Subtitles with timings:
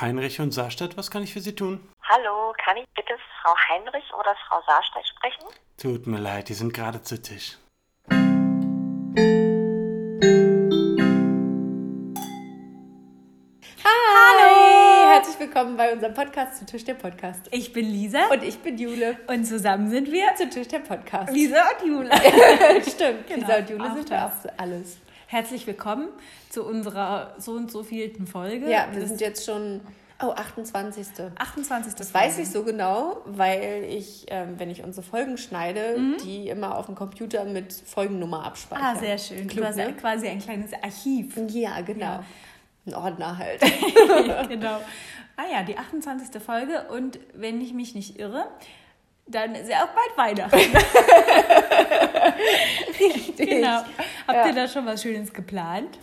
[0.00, 1.80] Heinrich und Saarstadt, was kann ich für Sie tun?
[2.02, 5.44] Hallo, kann ich bitte Frau Heinrich oder Frau Saarstedt sprechen?
[5.76, 7.58] Tut mir leid, die sind gerade zu Tisch.
[13.84, 15.10] Hallo!
[15.10, 17.40] Herzlich willkommen bei unserem Podcast zu Tisch der Podcast.
[17.50, 19.16] Ich bin Lisa Und ich bin Jule.
[19.26, 21.32] und zusammen sind wir Zu Tisch der Podcast.
[21.32, 22.10] Lisa und Jule.
[22.82, 24.46] Stimmt, Genau, Lisa und Jule auch sind das.
[24.46, 24.98] auch alles.
[25.30, 26.08] Herzlich willkommen
[26.48, 28.68] zu unserer so und so vielten Folge.
[28.68, 29.80] Ja, wir Das sind jetzt schon,
[30.20, 31.06] oh, 28.
[31.38, 31.94] 28.
[31.94, 36.76] Das weiß ich so genau, weil ich, ähm, wenn ich unsere Folgen schneide, die immer
[36.76, 38.84] auf dem Computer mit Folgennummer abspeichere.
[38.84, 39.46] Ah, sehr schön.
[39.46, 39.92] Klug, du hast ne?
[39.92, 41.36] quasi ein kleines Archiv.
[41.50, 42.00] Ja, genau.
[42.00, 42.24] Ja.
[42.86, 43.60] Ein Ordner halt.
[44.48, 44.80] genau.
[45.36, 46.42] Ah ja, die 28.
[46.42, 48.48] Folge und wenn ich mich nicht irre,
[49.30, 50.56] dann ist ja auch bald Weihnachten.
[53.00, 53.48] Richtig.
[53.48, 53.82] genau.
[54.26, 54.46] Habt Ja.
[54.46, 55.98] ihr da schon was Schönes geplant?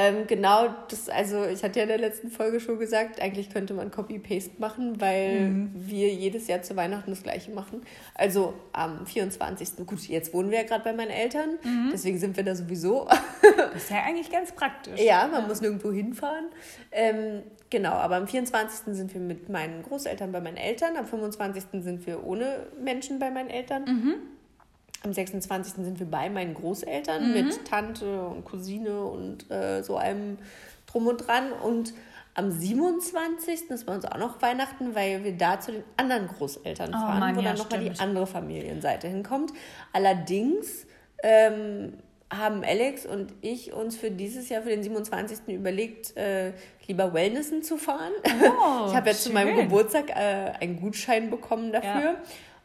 [0.00, 3.74] Ähm, genau, das, also ich hatte ja in der letzten Folge schon gesagt, eigentlich könnte
[3.74, 7.82] man Copy-Paste machen, weil wir jedes Jahr zu Weihnachten das gleiche machen.
[8.14, 9.84] Also am 24.
[9.86, 11.58] Gut, jetzt wohnen wir ja gerade bei meinen Eltern,
[11.92, 13.08] deswegen sind wir da sowieso.
[13.56, 15.00] Das ist ja eigentlich ganz praktisch.
[15.00, 16.46] ja, man muss nirgendwo hinfahren.
[16.92, 18.94] Ähm, genau, aber am 24.
[18.94, 21.64] sind wir mit meinen Großeltern bei meinen Eltern, am 25.
[21.82, 23.84] sind wir ohne Menschen bei meinen Eltern.
[25.04, 25.74] Am 26.
[25.84, 30.38] sind wir bei meinen Großeltern mit Tante und Cousine und äh, so allem
[30.86, 31.52] drum und dran.
[31.52, 31.94] Und
[32.34, 33.70] am 27.
[33.70, 37.20] ist bei uns auch noch Weihnachten, weil wir da zu den anderen Großeltern Oh fahren,
[37.20, 39.52] Mann, wo ja, dann nochmal die andere Familienseite hinkommt.
[39.92, 40.86] Allerdings
[41.22, 41.94] ähm,
[42.30, 45.48] haben Alex und ich uns für dieses Jahr, für den 27.
[45.48, 46.52] überlegt, äh,
[46.86, 48.12] lieber Wellnessen zu fahren.
[48.24, 49.64] Oh, ich habe jetzt zu meinem schön.
[49.64, 52.02] Geburtstag äh, einen Gutschein bekommen dafür.
[52.02, 52.16] Ja.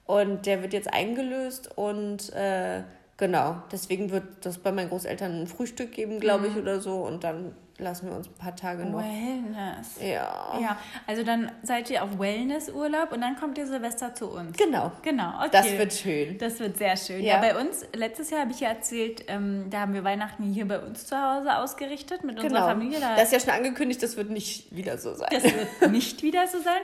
[0.06, 2.84] Und der wird jetzt eingelöst und äh,
[3.18, 6.52] genau, deswegen wird das bei meinen Großeltern ein Frühstück geben, glaube Mhm.
[6.52, 6.96] ich, oder so.
[7.04, 9.00] Und dann lassen wir uns ein paar Tage noch.
[9.00, 9.98] Wellness.
[10.00, 10.60] Ja.
[10.62, 14.56] Ja, also dann seid ihr auf Wellnessurlaub und dann kommt ihr Silvester zu uns.
[14.58, 14.92] Genau.
[15.02, 15.50] Genau, okay.
[15.52, 16.38] Das wird schön.
[16.38, 17.24] Das wird sehr schön.
[17.24, 17.36] Ja.
[17.36, 20.68] Ja, bei uns, letztes Jahr habe ich ja erzählt, ähm, da haben wir Weihnachten hier
[20.68, 22.68] bei uns zu Hause ausgerichtet mit unserer Genau.
[22.68, 23.00] Familie.
[23.00, 25.30] Da, Das ist ja schon angekündigt, das wird nicht wieder so sein.
[25.32, 26.82] das wird nicht wieder so sein.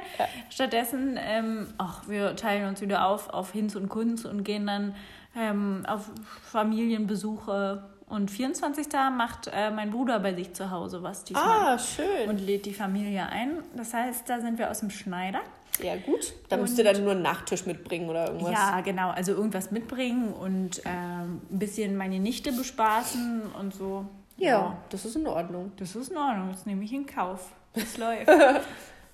[0.50, 4.96] Stattdessen, ähm, ach, wir teilen uns wieder auf auf Hinz und Kunz und gehen dann
[5.38, 6.10] ähm, auf
[6.52, 7.84] Familienbesuche.
[8.10, 8.88] Und 24.
[9.16, 11.76] macht äh, mein Bruder bei sich zu Hause was diesmal.
[11.76, 12.28] ah, schön.
[12.28, 13.60] Und lädt die Familie ein.
[13.76, 15.42] Das heißt, da sind wir aus dem Schneider.
[15.82, 16.34] ja, gut.
[16.50, 18.52] Da müsst ihr dann nur einen Nachtisch mitbringen oder irgendwas.
[18.52, 19.12] Ja, genau.
[19.12, 24.06] Also irgendwas mitbringen und ähm, ein bisschen meine Nichte bespaßen und so.
[24.38, 25.72] Ja, das ist in Ordnung.
[25.78, 26.50] Das ist in Ordnung.
[26.52, 27.52] Das nehme ich in Kauf.
[27.74, 28.28] Das läuft.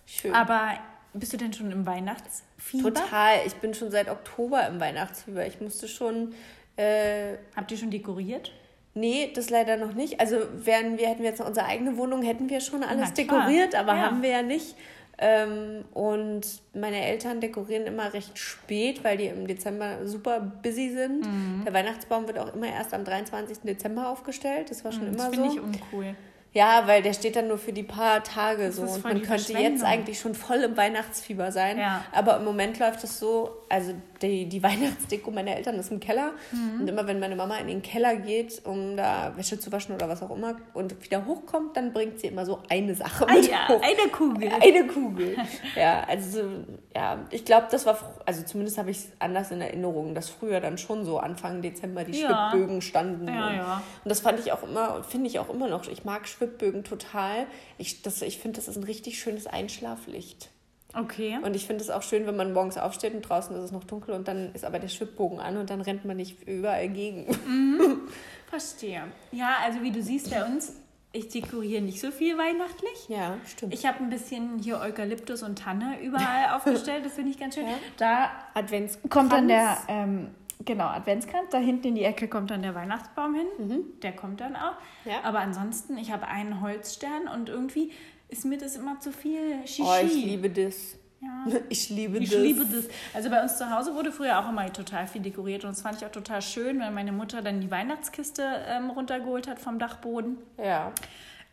[0.06, 0.34] Schön.
[0.34, 0.70] Aber
[1.14, 2.94] bist du denn schon im Weihnachtsfieber?
[2.94, 3.40] Total.
[3.46, 5.46] Ich bin schon seit Oktober im Weihnachtsfieber.
[5.46, 6.34] Ich musste schon.
[6.78, 8.52] Äh, Habt ihr schon dekoriert?
[8.96, 10.20] Nee, das leider noch nicht.
[10.20, 13.76] Also wären wir, hätten wir jetzt noch unsere eigene Wohnung, hätten wir schon alles dekoriert,
[13.76, 14.02] aber Ja.
[14.08, 14.76] haben wir ja nicht.
[15.18, 16.42] Ähm, und
[16.74, 21.26] meine Eltern dekorieren immer recht spät, weil die im Dezember super busy sind.
[21.26, 21.64] Mhm.
[21.66, 23.60] Der Weihnachtsbaum wird auch immer erst am 23.
[23.64, 24.72] Dezember aufgestellt.
[24.72, 25.56] Das war schon Das immer finde so.
[25.56, 26.16] ich uncool.
[26.52, 28.84] Ja, weil der steht dann nur für die paar Tage so.
[28.84, 31.78] Und man könnte jetzt eigentlich schon voll im Weihnachtsfieber sein.
[31.80, 32.04] Ja.
[32.14, 36.32] Aber im Moment läuft es so, also die, die Weihnachtsdeko meiner Eltern ist im Keller.
[36.52, 36.82] Mhm.
[36.82, 40.08] Und immer wenn meine Mama in den Keller geht, um da Wäsche zu waschen oder
[40.10, 43.50] was auch immer, und wieder hochkommt, dann bringt sie immer so eine Sache Ah mit
[43.50, 43.82] ja, hoch.
[43.82, 44.50] eine Kugel.
[44.62, 45.36] Eine Kugel.
[45.76, 46.50] Ja, also so,
[46.96, 50.60] ja, ich glaube, das war, also zumindest habe ich es anders in Erinnerung, dass früher
[50.60, 52.50] dann schon so Anfang Dezember die Ja.
[52.52, 53.28] Schwibbögen standen.
[53.28, 53.84] Ja, und, ja.
[54.04, 55.88] und das fand ich auch immer, finde ich auch immer noch.
[55.88, 57.48] Ich mag Schwibbögen total.
[57.78, 60.50] Ich, das- ich finde, das ist ein richtig schönes Einschlaflicht.
[60.96, 61.38] Okay.
[61.42, 63.84] Und ich finde es auch schön, wenn man morgens aufsteht und draußen ist es noch
[63.84, 67.28] dunkel und dann ist aber der Schwibbogen an und dann rennt man nicht überall gegen.
[68.50, 69.04] Verstehe.
[69.32, 70.74] Ja, also wie du siehst bei uns,
[71.16, 73.10] ich dekoriere nicht so viel weihnachtlich.
[73.10, 73.74] Ja, stimmt.
[73.74, 77.06] Ich habe ein bisschen hier Eukalyptus und Tanne überall aufgestellt.
[77.06, 77.66] Das finde ich ganz schön.
[77.66, 77.76] Ja.
[77.98, 80.30] Da Advents kommt dann der, ähm,
[80.64, 81.50] genau, Adventskranz.
[81.52, 83.84] Da hinten in die Ecke kommt dann der Weihnachtsbaum hin.
[84.02, 84.76] Der kommt dann auch.
[85.06, 85.24] Ja.
[85.24, 87.92] Aber ansonsten, ich habe einen Holzstern und irgendwie
[88.38, 89.82] ist mir das immer zu viel Shishi.
[89.84, 90.98] Oh, ich liebe das.
[91.22, 91.46] Ja.
[91.70, 92.40] Ich liebe Ich das.
[92.40, 92.86] liebe das.
[93.14, 95.98] Also bei uns zu Hause wurde früher auch immer total viel dekoriert und das fand
[95.98, 100.38] ich auch total schön, wenn meine Mutter dann die Weihnachtskiste ähm, runtergeholt hat vom Dachboden
[100.58, 100.92] Ja.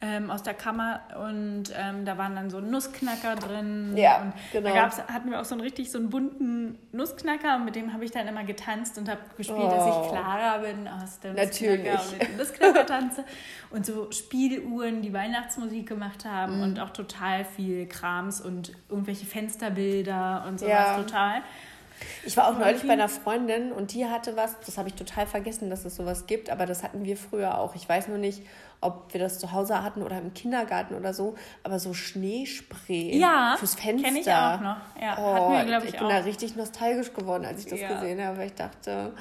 [0.03, 3.97] Ähm, aus der Kammer und ähm, da waren dann so Nussknacker drin.
[3.97, 4.69] Ja, und genau.
[4.69, 7.93] Da gab's, hatten wir auch so einen richtig so einen bunten Nussknacker und mit dem
[7.93, 10.03] habe ich dann immer getanzt und habe gespielt, dass Oh.
[10.05, 11.85] ich Clara bin aus der Natürlich.
[11.85, 13.25] Nussknacker und mit dem Nussknacker tanze
[13.71, 16.63] und so Spieluhren, die Weihnachtsmusik gemacht haben Mhm.
[16.65, 20.97] und auch total viel Krams und irgendwelche Fensterbilder und sowas Ja.
[20.97, 21.43] total.
[22.27, 25.25] Ich war auch neulich bei einer Freundin und die hatte was, das habe ich total
[25.27, 27.77] vergessen, dass es sowas gibt, aber das hatten wir früher auch.
[27.77, 28.43] Ich weiß nur nicht,
[28.82, 33.56] ob wir das zu Hause hatten oder im Kindergarten oder so, aber so Schneespray Ja,
[33.58, 34.08] fürs Fenster.
[34.08, 34.76] kenn ich auch noch.
[35.00, 36.11] Ja, oh, hatten wir, glaub ich, ich bin auch.
[36.11, 37.94] da richtig nostalgisch geworden, als ich das Ja.
[37.94, 39.12] gesehen habe, ich dachte,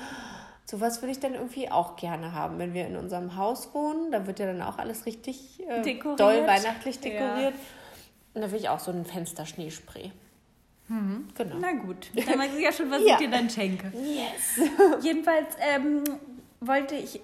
[0.66, 4.12] sowas würde ich dann irgendwie auch gerne haben, wenn wir in unserem Haus wohnen.
[4.12, 6.20] Da wird ja dann auch alles richtig äh, Dekoriert.
[6.20, 7.02] doll weihnachtlich Ja.
[7.10, 7.54] dekoriert.
[8.34, 10.12] Und da will ich auch so ein Fensterschneespray.
[11.36, 11.56] Genau.
[11.60, 13.14] Na gut, dann weiß ich ja schon, was Ja.
[13.14, 13.94] ich dir dann schenke.
[13.96, 14.68] Yes.
[15.02, 16.04] Jedenfalls ähm,
[16.60, 17.22] wollte ich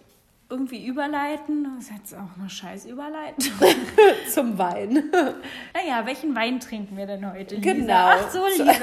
[0.49, 1.63] irgendwie überleiten.
[1.75, 3.53] Das ist jetzt auch eine scheiß Überleitung.
[4.29, 5.11] Zum Wein.
[5.73, 7.73] naja, welchen Wein trinken wir denn heute, Lisa?
[7.73, 7.93] Genau.
[7.93, 8.73] Ach so, Lisa.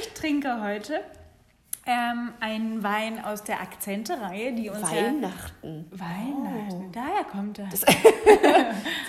[0.00, 1.00] Ich trinke heute
[1.86, 5.06] ähm, einen Wein aus der Akzente-Reihe, die uns ja...
[5.06, 5.86] Weihnachten.
[5.90, 6.92] Weihnachten.
[6.92, 7.80] Daher kommt das.
[7.80, 7.96] Das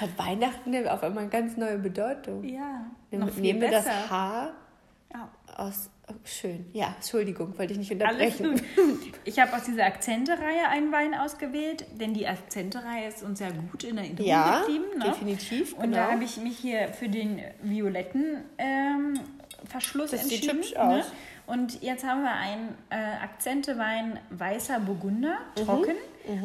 [0.01, 2.43] hat Weihnachten auf einmal eine ganz neue Bedeutung.
[2.43, 3.87] ja, Nehmen, noch viel nehmen wir das.
[3.87, 4.49] H
[5.13, 5.29] Ja.
[5.57, 5.89] Aus.
[6.09, 6.65] Oh, schön.
[6.71, 8.61] Ja, Entschuldigung, wollte ich nicht unterbrechen.
[9.25, 13.83] Ich habe aus dieser Akzente-Reihe einen Wein ausgewählt, denn die Akzente-Reihe ist uns ja gut
[13.83, 14.85] in Erinnerung Ja, geblieben.
[14.97, 15.03] Ne?
[15.05, 15.73] definitiv.
[15.73, 15.97] Und genau.
[15.97, 19.19] da habe ich mich hier für den violetten ähm,
[19.65, 20.57] Verschluss Das sieht entschieden.
[20.59, 20.79] hübsch Ne?
[20.81, 21.05] aus.
[21.45, 25.65] Und jetzt haben wir einen äh, Akzentewein Weißer Burgunder, Mhm.
[25.65, 25.95] trocken,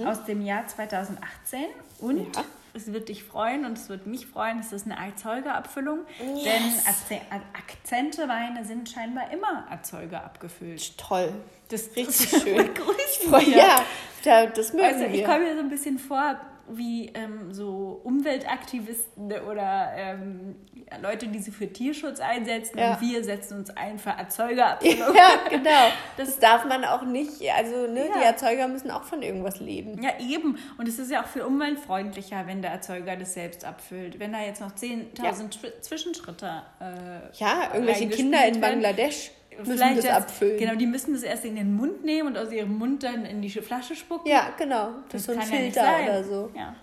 [0.07, 1.65] aus dem Jahr 2018.
[2.01, 2.45] Und Ja.
[2.75, 6.01] Es wird dich freuen und es wird mich freuen, es ist eine Erzeugerabfüllung.
[6.19, 6.45] Yes.
[6.45, 7.21] Denn Akze
[7.55, 10.97] Akzenteweine sind scheinbar immer Erzeuger abgefüllt.
[10.99, 11.33] Toll.
[11.69, 12.57] Das ist Richtig schön.
[12.57, 13.85] Begrüßen ja,
[14.25, 15.25] da, das mögen Also ich wir.
[15.25, 16.37] komme mir so ein bisschen vor
[16.71, 22.79] wie ähm, so Umweltaktivisten oder ähm, ja, Leute, die sich für Tierschutz einsetzen.
[22.79, 22.95] Ja.
[22.95, 25.15] Und wir setzen uns ein für Erzeugerabfüllung.
[25.15, 25.71] Ja, genau.
[26.17, 27.43] Das- Das darf man auch nicht.
[27.57, 28.19] Also, ne, Ja.
[28.19, 30.03] die Erzeuger müssen auch von irgendwas leben.
[30.03, 30.59] Ja, eben.
[30.79, 34.19] Und es ist ja auch viel umweltfreundlicher, wenn der Erzeuger das selbst abfüllt.
[34.19, 38.61] Wenn da jetzt noch 10.000 Zwi- Zwischenschritte äh, Ja, irgendwelche Kinder in.
[38.61, 40.59] Bangladesch müssen Vielleicht das erst- abfüllen.
[40.59, 43.43] Genau, die müssen das erst in den Mund nehmen und aus ihrem Mund dann in
[43.43, 44.29] die Flasche spucken.
[44.29, 44.91] Ja, genau.
[45.11, 46.05] Das, ist so ein ja Filter sein.
[46.09, 46.51] oder so.
[46.57, 46.75] Ja.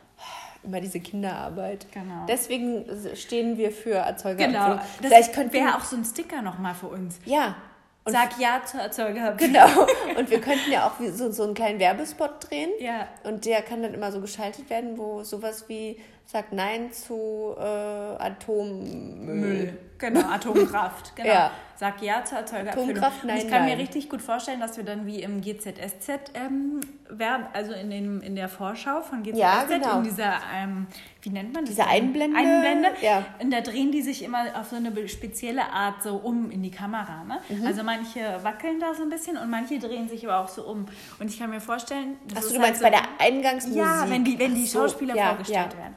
[0.63, 1.87] Immer diese Kinderarbeit.
[1.91, 2.25] Genau.
[2.27, 2.85] Deswegen
[3.15, 4.45] stehen wir für Erzeuger.
[4.45, 5.11] Genau, das
[5.53, 7.19] wäre auch so ein Sticker nochmal für uns.
[7.25, 7.55] Ja.
[8.03, 9.33] Und Sag ja zur Erzeuger.
[9.33, 9.67] Genau.
[10.17, 12.69] Und wir könnten ja auch so, so einen kleinen Werbespot drehen.
[12.79, 13.07] Ja.
[13.23, 15.99] Und der kann dann immer so geschaltet werden, wo sowas wie
[16.31, 19.35] sagt Nein zu äh, Atommüll.
[19.35, 19.77] Müll.
[19.97, 21.13] Genau, Atomkraft.
[21.19, 21.29] Genau.
[21.29, 21.51] Ja.
[21.75, 22.89] Sag ja zur Erzeugerabfüllung.
[22.89, 26.81] Atomkraft, nein, ich kann mir richtig gut vorstellen, dass wir dann wie im GZSZ ähm,
[27.09, 29.97] werden, also in, dem, in der Vorschau von GZSZ, Ja, genau.
[29.97, 30.87] in dieser, ähm,
[31.21, 31.75] wie nennt man das?
[31.75, 31.87] Diese?
[31.87, 32.37] Einblende?
[32.37, 32.89] Einblende.
[33.01, 33.25] Ja.
[33.41, 36.71] Und da drehen die sich immer auf so eine spezielle Art so um in die
[36.71, 37.23] Kamera.
[37.23, 37.39] Ne?
[37.49, 37.65] Mhm.
[37.65, 40.85] Also manche wackeln da so ein bisschen und manche drehen sich aber auch so um.
[41.19, 43.81] Und ich kann mir vorstellen, das Achso, du halt meinst so, bei der Eingangsmusik.
[43.81, 45.95] Ja, wenn die, wenn die so, Schauspieler ja, vorgestellt werden.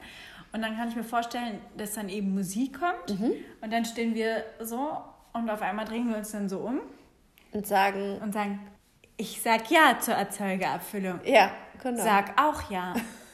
[0.53, 3.33] Und dann kann ich mir vorstellen, dass dann eben Musik kommt Mhm.
[3.61, 4.97] und dann stehen wir so
[5.33, 6.79] und auf einmal drehen wir uns dann so um
[7.51, 8.59] Und sagen, und sagen,
[9.17, 11.19] ich sag ja zur Erzeugerabfüllung.
[11.25, 11.51] ja,
[11.81, 12.03] genau.
[12.03, 12.93] Sag auch ja.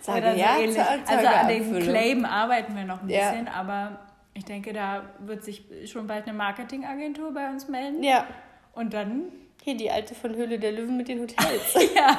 [0.00, 0.74] So ja ähnlich.
[0.74, 1.82] zur Also an Erzeugerabfüllung.
[1.82, 3.30] Claim arbeiten wir noch ein Ja.
[3.30, 3.98] bisschen, aber
[4.34, 8.02] ich denke, da wird sich schon bald eine Marketingagentur bei uns melden.
[8.04, 8.26] Ja,
[8.72, 9.22] Und dann,
[9.66, 11.74] hier die alte von Höhle der Löwen mit den Hotels.
[11.94, 12.16] ja,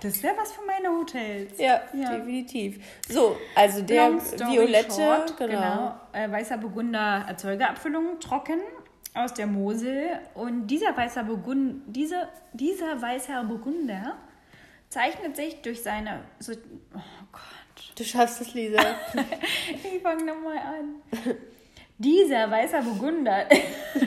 [0.00, 1.58] das wäre wär was für meine Hotels.
[1.58, 2.16] ja, Ja.
[2.16, 2.78] definitiv.
[3.08, 5.96] So, also der violette, short, genau.
[6.12, 8.60] Äh, weißer Burgunder Erzeugerabfüllung, trocken
[9.12, 10.20] aus der Mosel.
[10.34, 14.18] Und dieser weißer Burgund, diese, dieser weißer Burgunder
[14.88, 16.20] zeichnet sich durch seine.
[16.38, 16.98] So, oh
[17.32, 18.78] Gott, Du schaffst es, Lisa.
[19.68, 21.02] ich fange nochmal an.
[22.02, 23.46] Dieser weißer Burgunder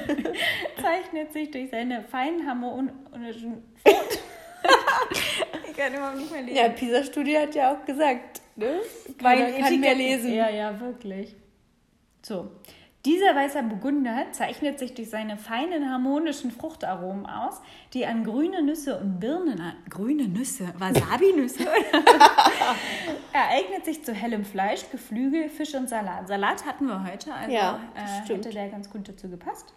[0.82, 3.64] zeichnet sich durch seine feinen harmonischen
[5.70, 6.56] ich kann überhaupt nicht mehr lesen.
[6.58, 8.80] ja, Pisa-Studie hat ja auch gesagt, ne?
[9.20, 10.34] Weil kann mehr Etiketten- lesen.
[10.34, 11.36] Ja, ja, wirklich.
[12.22, 12.52] So.
[13.06, 17.62] Dieser weißer Burgunder zeichnet sich durch seine feinen harmonischen Fruchtaromen aus,
[17.94, 21.66] die an grüne Nüsse und Birnen, an- grüne Nüsse, Wasabi-Nüsse,
[23.34, 26.28] er eignet sich zu hellem Fleisch, Geflügel, Fisch und Salat.
[26.28, 29.74] Salat hatten wir heute, also Ja, äh, hätte der ganz gut dazu gepasst.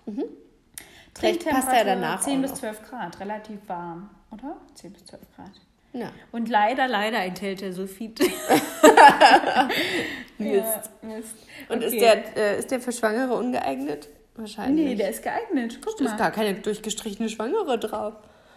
[1.14, 2.58] Vielleicht passt er danach 10 auch bis noch.
[2.58, 4.56] 12 Grad, relativ warm, oder?
[4.75, 5.50] 10 bis 12 Grad.
[5.92, 6.11] Ja.
[6.33, 8.21] Und leider, leider enthält er Sulfid.
[10.38, 10.90] Mist.
[11.02, 11.35] Ja, Mist.
[11.68, 12.00] Und ist, Okay.
[12.00, 14.09] der, äh, ist der für Schwangere ungeeignet?
[14.37, 14.87] Wahrscheinlich.
[14.87, 15.80] Nee, der ist geeignet.
[15.85, 16.16] Guck Da ist mal.
[16.16, 18.14] gar keine durchgestrichene Schwangere drauf.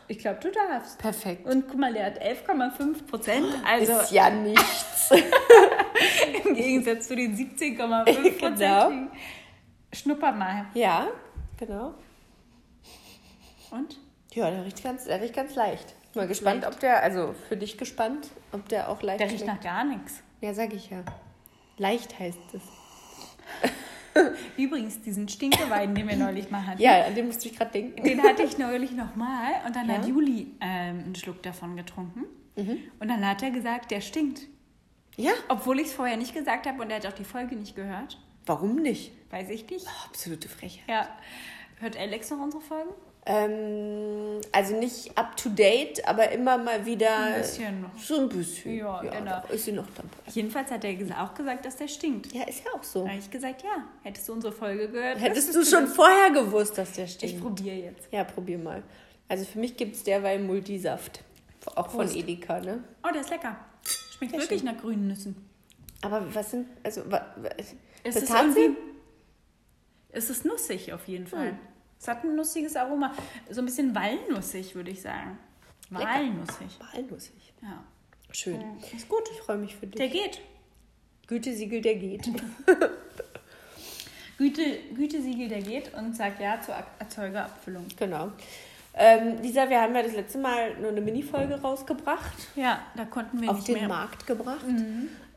[0.08, 0.98] Ich glaube, du darfst.
[1.00, 1.48] Perfekt.
[1.48, 3.46] Und guck mal, der hat 11,5 Prozent.
[3.66, 5.10] Also ist ja nichts.
[6.46, 8.60] im Gegensatz zu den 17,5 Prozent.
[8.60, 8.92] Genau.
[9.94, 10.66] Schnupper mal.
[10.74, 11.08] ja,
[11.58, 11.94] genau.
[13.72, 13.98] Und?
[14.34, 15.96] Ja, der riecht ganz, der riecht ganz leicht.
[16.16, 19.64] Mal gespannt, ob der, also für dich gespannt, ob der auch leicht Der riecht schmeckt.
[19.64, 20.22] nach gar nichts.
[20.42, 21.04] Ja, sag ich ja.
[21.78, 22.62] Leicht heißt es.
[24.58, 28.04] Übrigens, diesen Stinkewein, den wir neulich mal hatten, Ja, an den musste ich gerade denken.
[28.04, 29.96] den hatte ich neulich nochmal und dann Ja?
[29.98, 32.26] hat Juli ähm, einen Schluck davon getrunken.
[33.00, 34.42] Und dann hat er gesagt, der stinkt.
[35.16, 37.76] Ja, Obwohl ich es vorher nicht gesagt habe und er hat auch die Folge nicht
[37.76, 38.20] gehört.
[38.46, 39.14] warum nicht?
[39.32, 39.88] Weiß ich nicht.
[40.06, 40.84] Absolute Frechheit.
[40.88, 41.08] Ja.
[41.80, 42.92] Hört Alex noch unsere Folgen?
[43.24, 47.16] Ähm, also nicht up to date, aber immer mal wieder.
[47.18, 47.96] Ein bisschen noch.
[48.00, 48.78] So ein bisschen.
[48.78, 49.24] Ja, genau.
[49.26, 50.10] da ist sie noch dabei.
[50.32, 52.34] Jedenfalls hat er auch gesagt, dass der stinkt.
[52.34, 53.04] Ja, ist ja auch so.
[53.04, 55.20] Da habe ich gesagt, ja, hättest du unsere Folge gehört.
[55.20, 55.94] Hättest du schon das.
[55.96, 57.42] vorher gewusst, dass der Ich stinkt?
[57.42, 58.08] probiere jetzt.
[58.12, 58.82] Ja, probier mal.
[59.28, 61.24] Also für mich gibt es derweil Multisaft.
[61.76, 62.16] Auch von Prost.
[62.16, 62.84] Edeka, ne?
[63.08, 63.56] Oh, der ist lecker.
[64.18, 64.74] Schmeckt Sehr wirklich schön.
[64.74, 65.36] nach grünen Nüssen.
[66.02, 67.76] Aber was sind, also, wa, wa, Es
[68.16, 68.62] das ist haben sie?
[68.62, 68.82] irgendwie-
[70.10, 71.50] Es ist nussig auf jeden Fall.
[71.52, 71.60] Hm.
[72.02, 73.14] Es hat ein nussiges Aroma.
[73.52, 75.38] So ein bisschen walnussig, würde ich sagen.
[75.92, 76.06] Lecker.
[76.06, 76.80] Walnussig.
[76.94, 77.54] Walnussig.
[77.62, 77.84] Ja.
[78.32, 78.60] Schön.
[78.96, 79.22] Ist gut.
[79.32, 79.98] Ich freue mich für dich.
[79.98, 80.42] Der geht.
[81.28, 82.28] Gütesiegel, der geht.
[84.38, 87.86] Güte, Gütesiegel, der geht und sagt ja zur Erzeugerabfüllung.
[87.96, 88.32] genau.
[88.96, 93.40] Ähm, Lisa, wir haben ja das letzte Mal nur eine Mini-Folge rausgebracht, Ja, da konnten
[93.40, 93.88] wir auf nicht den mehr.
[93.88, 94.66] Markt gebracht.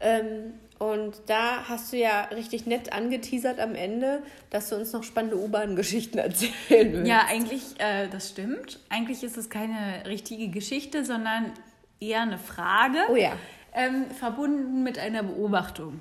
[0.01, 0.55] Ähm,
[0.93, 5.39] und da hast du ja richtig nett angeteasert am Ende, dass du uns noch spannende
[5.39, 7.07] U-Bahn-Geschichten erzählen willst.
[7.09, 8.81] Ja, eigentlich, äh, das stimmt.
[8.91, 11.53] Eigentlich ist es keine richtige Geschichte, sondern
[12.01, 12.99] eher eine Frage.
[13.11, 13.33] Oh ja.
[13.77, 16.01] Ähm, verbunden mit einer Beobachtung.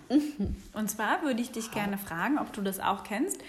[0.73, 3.39] Und zwar würde ich dich gerne fragen, ob du das auch kennst.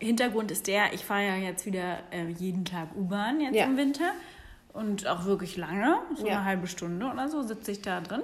[0.00, 3.64] Hintergrund ist der, ich fahre ja jetzt wieder äh, jeden Tag U-Bahn jetzt Ja.
[3.64, 4.12] im Winter
[4.72, 6.36] und auch wirklich lange, so Ja.
[6.36, 8.22] eine halbe Stunde oder so sitze ich da drin.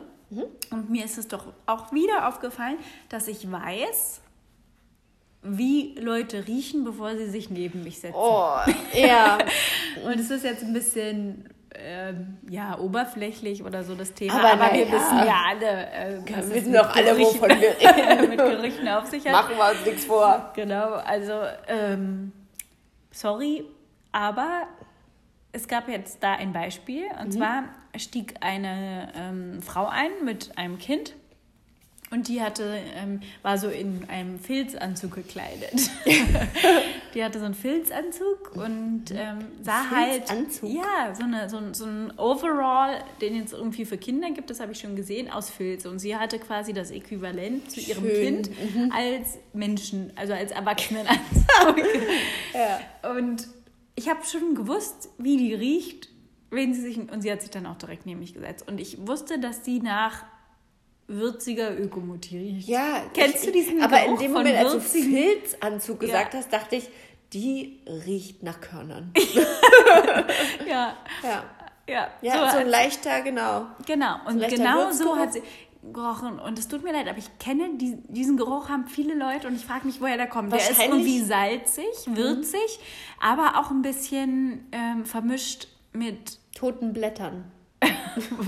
[0.70, 4.20] Und mir ist es doch auch wieder aufgefallen, dass ich weiß,
[5.42, 8.14] wie Leute riechen, bevor sie sich neben mich setzen.
[8.16, 8.56] Oh,
[8.94, 9.38] ja.
[10.04, 14.74] Und es ist jetzt ein bisschen ähm, ja, oberflächlich oder so das Thema, Aber aber,
[14.74, 14.92] wir ja.
[14.92, 19.24] wissen ja alle, äh, wir wissen doch alle, Gerüchen- wovon wir mit Gerüchen auf sich
[19.26, 19.32] hat.
[19.32, 20.52] Machen wir uns nichts vor.
[20.54, 21.32] Genau, also
[21.66, 22.30] ähm,
[23.10, 23.64] sorry,
[24.12, 24.68] aber
[25.50, 27.06] es gab jetzt da ein Beispiel.
[27.20, 27.32] Und Mhm.
[27.32, 27.64] zwar
[27.96, 31.14] stieg eine ähm, Frau ein mit einem kind.
[32.12, 35.90] Und die hatte, ähm, war so in einem Filzanzug gekleidet.
[37.14, 40.28] die hatte so einen Filzanzug und ähm, sah halt.
[40.28, 40.70] Filzanzug?
[40.74, 44.72] Ja, so, eine, so, so ein Overall, den es irgendwie für Kinder gibt, das habe
[44.72, 45.86] ich schon gesehen, aus Filz.
[45.86, 48.42] Und sie hatte quasi das Äquivalent zu ihrem Schön.
[48.42, 48.50] Kind
[48.94, 51.18] als Menschen, also als Erwachsenenanzug.
[52.52, 53.10] Ja.
[53.16, 53.48] Und
[53.94, 56.11] ich habe schon gewusst, wie die riecht,
[56.52, 56.98] wenn sie sich.
[56.98, 58.68] Und sie hat sich dann auch direkt neben mich gesetzt.
[58.68, 60.24] Und ich wusste, dass sie nach
[61.08, 62.68] würziger Ökomotie riecht.
[62.68, 66.32] Ja, Kennst ich, du diesen Aber Geruch in dem Moment, als du würzigen- Filzanzug gesagt
[66.34, 66.38] Ja.
[66.40, 66.88] hast, dachte ich,
[67.32, 69.12] die riecht nach Körnern.
[70.68, 71.44] Ja, Ja,
[71.88, 72.08] ja.
[72.22, 73.66] ja so, ein als- leichter, genau.
[73.86, 75.42] Genau, und leichter genau so hat sie
[75.92, 76.38] gerochen.
[76.38, 79.56] Und es tut mir leid, aber ich kenne die, diesen Geruch, haben viele Leute und
[79.56, 80.52] ich frage mich, woher der kommt.
[80.52, 82.78] Der ist irgendwie salzig, würzig,
[83.20, 87.50] aber auch ein bisschen ähm, vermischt mit Toten Blättern.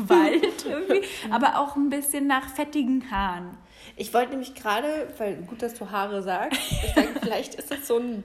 [0.06, 3.56] Wald irgendwie, aber auch ein bisschen nach fettigen Haaren.
[3.96, 7.86] Ich wollte nämlich gerade, weil gut, dass du Haare sagst, ich sage, vielleicht ist das
[7.86, 8.22] so ein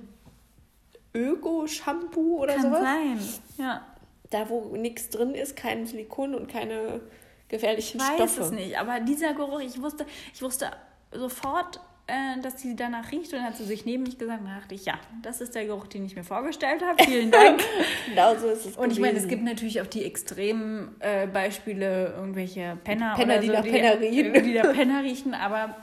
[1.15, 2.81] Öko-Shampoo oder Kann sowas.
[2.81, 3.19] sein,
[3.57, 3.81] ja.
[4.29, 7.01] Da, wo nichts drin ist, kein Silikon und keine
[7.47, 8.41] gefährlichen Ich weiß Stoffe.
[8.41, 10.69] es nicht, aber dieser Geruch, ich wusste, ich wusste
[11.11, 11.79] sofort,
[12.09, 14.59] äh, dass sie danach riecht und dann hat sie sich neben mich gesagt, und da
[14.59, 17.03] dachte ich, ja, das ist der Geruch, den ich mir vorgestellt habe.
[17.03, 17.61] Vielen Dank.
[18.07, 22.13] Genau so ist es Und ich meine, es gibt natürlich auch die extremen äh, Beispiele,
[22.17, 24.43] irgendwelche Penner, Penner, oder die so, nach Penner riechen.
[24.43, 25.75] Die nach Penner riechen, aber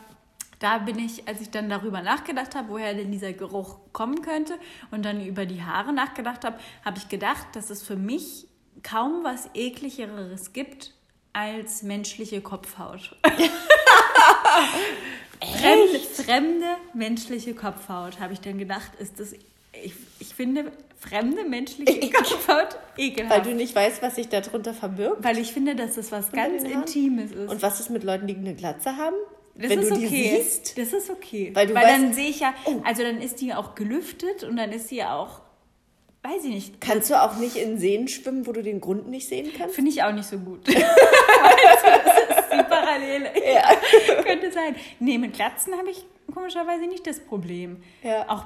[0.59, 4.55] da bin ich, als ich dann darüber nachgedacht habe, woher denn dieser Geruch kommen könnte
[4.91, 8.49] und dann über die Haare nachgedacht habe, habe ich gedacht, dass es für mich
[8.83, 10.95] kaum was ekligeres gibt
[11.33, 13.15] als menschliche Kopfhaut.
[15.41, 22.11] fremde, fremde menschliche Kopfhaut, habe ich dann gedacht, ist das, ich, ich finde fremde menschliche
[22.11, 23.35] Kopfhaut ekelhaft.
[23.37, 25.23] Weil du nicht weißt, was sich darunter verbirgt.
[25.23, 26.63] Weil ich finde, dass das was ganz?
[26.63, 27.51] Intimes ist.
[27.51, 29.17] Und was ist mit Leuten, die eine Glatze haben?
[29.55, 30.43] das Wenn ist du die okay.
[30.43, 30.79] siehst?
[30.79, 31.51] Das ist okay.
[31.55, 32.81] Weil du dann weißt- sehe ich ja, Oh.
[32.85, 35.41] also dann ist die auch gelüftet und dann ist sie ja auch,
[36.23, 39.29] weiß ich nicht, Kannst du auch nicht in Seen schwimmen, wo du den Grund nicht
[39.29, 39.75] sehen kannst?
[39.75, 40.61] finde ich auch nicht so gut.
[40.69, 42.46] Du, das ist
[42.87, 43.31] Parallele.
[43.55, 44.23] Ja.
[44.23, 44.77] Könnte sein.
[45.01, 47.83] Nee, mit Glatzen habe ich komischerweise nicht das Problem.
[48.03, 48.29] Ja.
[48.29, 48.45] Auch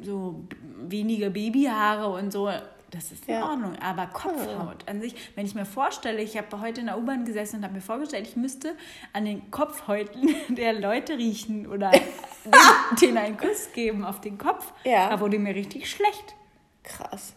[0.00, 0.44] so
[0.80, 2.50] weniger Babyhaare und so,
[2.90, 3.48] das ist in Ja.
[3.50, 3.76] Ordnung.
[3.80, 7.56] Aber Kopfhaut an sich, wenn ich mir vorstelle, ich habe heute in der U-Bahn gesessen
[7.58, 8.74] und habe mir vorgestellt, ich müsste
[9.12, 12.04] an den Kopfhäuten der Leute riechen oder denen,
[13.00, 15.08] denen einen Kuss geben auf den Kopf, Ja.
[15.10, 16.34] da wurde mir richtig schlecht.
[16.82, 17.34] Krass.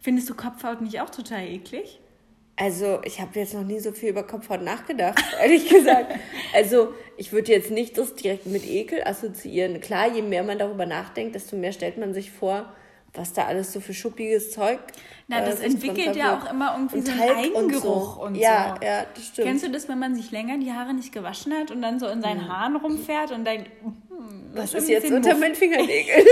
[0.00, 1.98] Findest du Kopfhaut nicht auch total eklig?
[2.56, 6.14] Also, ich habe jetzt noch nie so viel über Kopfhaut nachgedacht, ehrlich gesagt.
[6.54, 9.80] Also, ich würde jetzt nicht das direkt mit Ekel assoziieren.
[9.80, 12.70] Klar, je mehr man darüber nachdenkt, desto mehr stellt man sich vor,
[13.14, 14.78] was da alles so für schuppiges Zeug.
[15.28, 18.22] Na, das äh, entwickelt ja auch immer irgendwie Und so einen Talg und Eigengeruch so.
[18.22, 18.86] und ja, so.
[18.86, 19.48] Ja, das stimmt.
[19.48, 22.06] Kennst du das, wenn man sich länger die Haare nicht gewaschen hat und dann so
[22.08, 26.26] in seinen Haaren rumfährt und denkt, hm, was ist jetzt unter meinen Fingernägeln?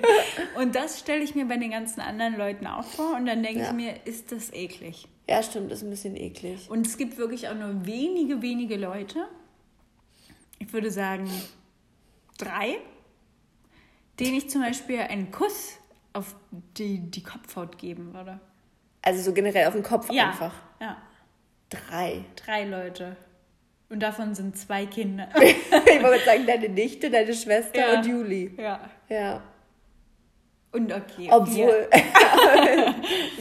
[0.58, 3.60] Und das stelle ich mir bei den ganzen anderen Leuten auch vor und dann denke
[3.60, 3.66] Ja.
[3.66, 5.06] ich mir, ist das eklig.
[5.28, 6.70] Ja, stimmt, ist ein bisschen eklig.
[6.70, 9.26] Und es gibt wirklich auch nur wenige, wenige Leute,
[10.58, 11.28] ich würde sagen
[12.38, 12.76] drei,
[14.20, 15.78] denen ich zum Beispiel einen Kuss
[16.12, 16.34] auf
[16.78, 18.40] die, die Kopfhaut geben würde.
[19.02, 20.54] Also so generell auf den Kopf Ja, einfach.
[20.80, 20.96] ja,
[21.68, 22.24] Drei.
[22.36, 23.16] drei Leute.
[23.88, 25.28] Und davon sind zwei Kinder.
[25.42, 27.98] ich wollte sagen, deine Nichte, deine Schwester Ja.
[27.98, 28.54] und Juli.
[28.58, 28.80] ja.
[29.08, 29.42] Ja.
[30.76, 31.28] Und okay.
[31.30, 31.88] Obwohl.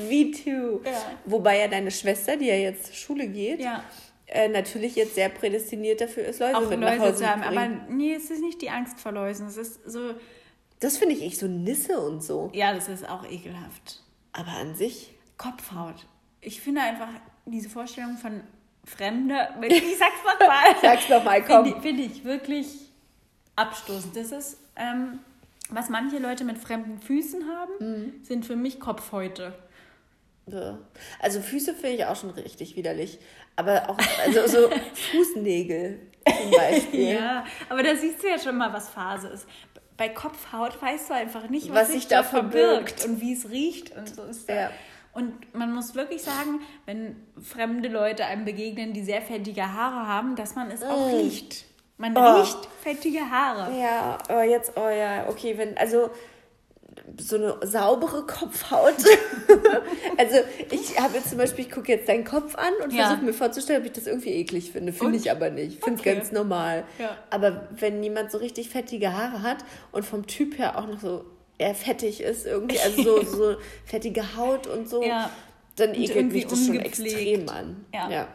[0.09, 0.81] Me too.
[0.85, 0.91] Ja.
[1.25, 3.83] Wobei ja deine Schwester, die ja jetzt zur Schule geht, Ja.
[4.27, 7.43] äh, natürlich jetzt sehr prädestiniert dafür ist, Läuse Auch mit nach Läuse Hause zu haben.
[7.43, 9.47] Aber nee, es ist nicht die Angst vor Läusen.
[9.47, 10.13] Es ist so,
[10.79, 12.49] Das finde ich echt so Nisse und so.
[12.53, 14.01] ja, das ist auch ekelhaft.
[14.33, 15.11] Aber an sich.
[15.37, 16.05] Kopfhaut.
[16.41, 17.09] Ich finde einfach
[17.45, 18.41] diese Vorstellung von
[18.85, 21.65] Fremde, ich sag's nochmal, Sag's noch mal, komm.
[21.65, 22.67] finde ich, finde ich wirklich
[23.55, 24.15] abstoßend.
[24.15, 25.19] Das ist, ähm,
[25.69, 28.13] was manche Leute mit fremden Füßen haben, Mhm.
[28.23, 29.53] sind für mich Kopfhäute.
[30.47, 30.77] Ja.
[31.19, 33.17] Also Füße finde ich auch schon richtig widerlich.
[33.55, 34.69] Aber auch also so
[35.11, 37.13] Fußnägel zum Beispiel.
[37.15, 39.47] Ja, aber da siehst du ja schon mal, was Phase ist.
[39.97, 43.05] Bei Kopfhaut weißt du einfach nicht, Was was, sich da verbirgt verbirgt.
[43.05, 44.55] und wie es riecht und so ist da.
[44.55, 44.71] Ja.
[45.13, 50.35] Und man muss wirklich sagen, wenn fremde Leute einem begegnen, die sehr fettige Haare haben,
[50.35, 51.64] dass man es auch riecht.
[51.97, 52.15] Man.
[52.17, 52.39] Oh.
[52.41, 53.71] riecht fettige Haare.
[53.79, 56.09] Ja, aber jetzt, oh ja, okay, wenn, also
[57.19, 58.95] so eine saubere Kopfhaut.
[60.17, 60.35] also
[60.71, 63.07] ich habe jetzt zum Beispiel, ich gucke jetzt deinen Kopf an und Ja.
[63.07, 64.91] versuche mir vorzustellen, ob ich das irgendwie eklig finde.
[64.93, 65.83] Finde ich aber nicht.
[65.83, 66.15] Finde es Okay.
[66.15, 66.85] ganz normal.
[66.99, 67.17] Ja.
[67.29, 69.57] Aber wenn jemand so richtig fettige Haare hat
[69.91, 71.25] und vom Typ her auch noch so
[71.57, 73.23] eher fettig ist, irgendwie, also so,
[73.53, 75.29] so fettige Haut und so, Ja.
[75.75, 77.85] dann ekelt mich das schon extrem an.
[77.93, 78.27] Ja.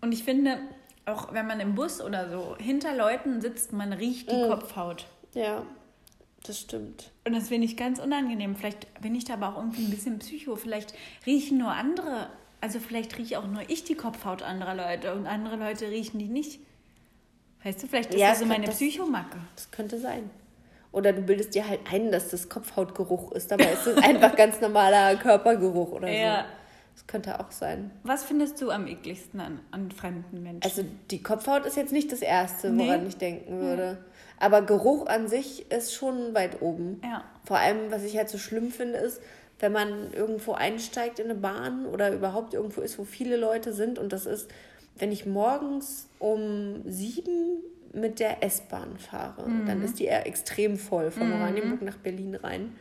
[0.00, 0.58] Und ich finde,
[1.06, 5.06] auch wenn man im Bus oder so hinter Leuten sitzt, man riecht die Kopfhaut.
[5.34, 5.62] Ja,
[6.44, 7.10] das stimmt.
[7.26, 8.56] Und das finde ich ganz unangenehm.
[8.56, 10.56] Vielleicht bin ich da aber auch irgendwie ein bisschen psycho.
[10.56, 10.94] Vielleicht
[11.26, 12.28] riechen nur andere,
[12.60, 16.28] also vielleicht rieche auch nur ich die Kopfhaut anderer Leute und andere Leute riechen die
[16.28, 16.60] nicht.
[17.62, 19.38] Weißt du, vielleicht ist Ja, das so meine das- Psychomacke.
[19.54, 20.30] Das könnte sein.
[20.92, 24.60] Oder du bildest dir halt ein, dass das Kopfhautgeruch ist, aber es ist einfach ganz
[24.60, 26.40] normaler Körpergeruch oder Ja.
[26.42, 26.59] so.
[27.00, 27.90] Das könnte auch sein.
[28.04, 30.62] Was findest du am ekligsten an, an fremden Menschen?
[30.62, 32.86] Also die Kopfhaut ist jetzt nicht das Erste, Nee.
[32.86, 33.98] woran ich denken würde.
[34.38, 37.00] Aber Geruch an sich ist schon weit oben.
[37.02, 37.24] Ja.
[37.44, 39.20] Vor allem, was ich halt so schlimm finde, ist,
[39.60, 43.98] wenn man irgendwo einsteigt in eine Bahn oder überhaupt irgendwo ist, wo viele Leute sind.
[43.98, 44.50] Und das ist,
[44.98, 49.66] wenn ich morgens um sieben mit der S-Bahn fahre, Mhm.
[49.66, 52.74] dann ist die eher extrem voll von Oranienburg nach Berlin rein.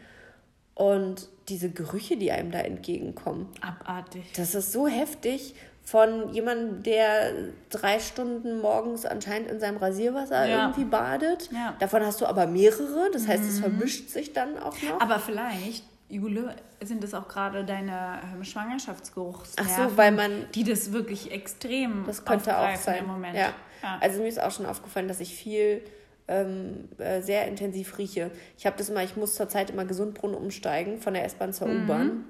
[0.80, 4.24] Und diese Gerüche, die einem da entgegenkommen, Abartig.
[4.38, 7.34] das ist so heftig von jemandem, der
[7.70, 10.62] drei Stunden morgens anscheinend in seinem Rasierwasser Ja.
[10.68, 11.50] irgendwie badet.
[11.52, 11.76] Ja.
[11.80, 15.02] Davon hast du aber mehrere, das heißt, es vermischt sich dann auch noch.
[15.02, 20.64] Aber vielleicht, Jule, sind es auch gerade deine ähm, Schwangerschaftsgeruchsnerven, Ach so, weil man- die
[20.64, 23.00] das wirklich extrem das könnte auch sein.
[23.00, 23.36] im Moment.
[23.36, 23.54] Ja.
[23.84, 23.98] Ja.
[24.02, 25.82] Also mir ist auch schon aufgefallen, dass ich viel
[26.30, 28.32] ähm, äh, sehr intensiv rieche.
[28.58, 31.84] Ich habe das immer, ich muss zurzeit immer Gesundbrunnen umsteigen von der S-Bahn zur Mhm.
[31.84, 32.26] U-Bahn.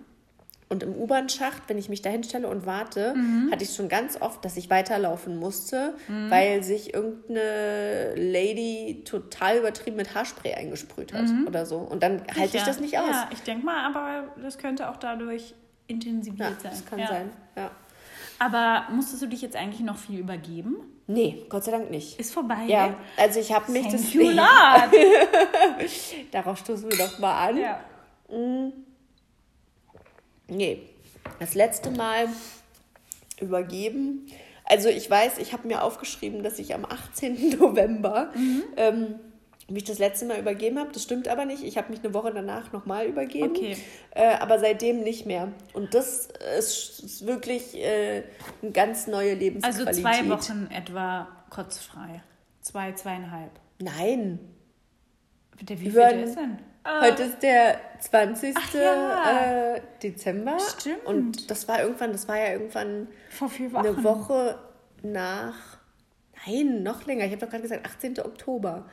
[0.72, 3.50] Und im U-Bahn-Schacht, wenn ich mich da hinstelle und warte, Mhm.
[3.52, 5.96] hatte ich schon ganz oft, dass ich weiterlaufen musste,
[6.30, 11.78] weil sich irgendeine Lady total übertrieben mit Haarspray eingesprüht hat oder so.
[11.78, 12.68] Und dann halte ich Mhm.
[12.68, 13.10] Das nicht aus.
[13.10, 15.56] Ja, ich denke mal, aber das könnte auch dadurch
[15.88, 16.72] intensiviert Ja, sein.
[16.72, 17.08] das kann ja.
[17.08, 17.30] sein.
[17.58, 17.72] Ja.
[18.38, 20.76] Aber musstest du dich jetzt eigentlich noch viel übergeben?
[21.12, 22.20] Nee, Gott sei Dank nicht.
[22.20, 22.66] Ist vorbei.
[22.68, 24.14] Ja, also ich habe mich Thank das.
[24.14, 24.94] you, Lord.
[26.32, 27.58] Darauf stoßen wir doch mal an.
[27.58, 27.80] ja.
[30.48, 30.84] Nee,
[31.40, 32.28] das letzte Mal
[33.42, 34.28] übergeben.
[34.66, 37.50] Also ich weiß, ich habe mir aufgeschrieben, dass ich am 18.
[37.60, 38.32] November
[38.78, 39.16] ähm,
[39.72, 40.92] mich das letzte Mal übergeben habe.
[40.92, 41.64] Das stimmt aber nicht.
[41.64, 43.50] Ich habe mich eine Woche danach nochmal übergeben.
[43.56, 43.78] Okay.
[44.12, 45.50] Äh, aber seitdem nicht mehr.
[45.74, 48.24] Und das ist, ist wirklich äh,
[48.62, 49.96] eine ganz neue Also Lebensqualität.
[49.96, 52.22] zwei Wochen etwa kotzfrei.
[52.62, 53.52] Zwei, zweieinhalb.
[53.80, 54.40] Nein.
[55.62, 56.60] Der, wie Wir viel ist denn?
[57.02, 58.56] Heute ist der 20.
[58.58, 59.76] Ach ja.
[59.76, 60.58] äh, Dezember.
[60.60, 61.06] Stimmt.
[61.06, 63.86] Und das war irgendwann, das war ja irgendwann Vor vier Wochen.
[63.86, 64.58] eine Woche
[65.04, 65.78] nach.
[66.48, 67.26] Nein, noch länger.
[67.26, 68.20] Ich habe doch gerade gesagt, 18.
[68.22, 68.86] Oktober.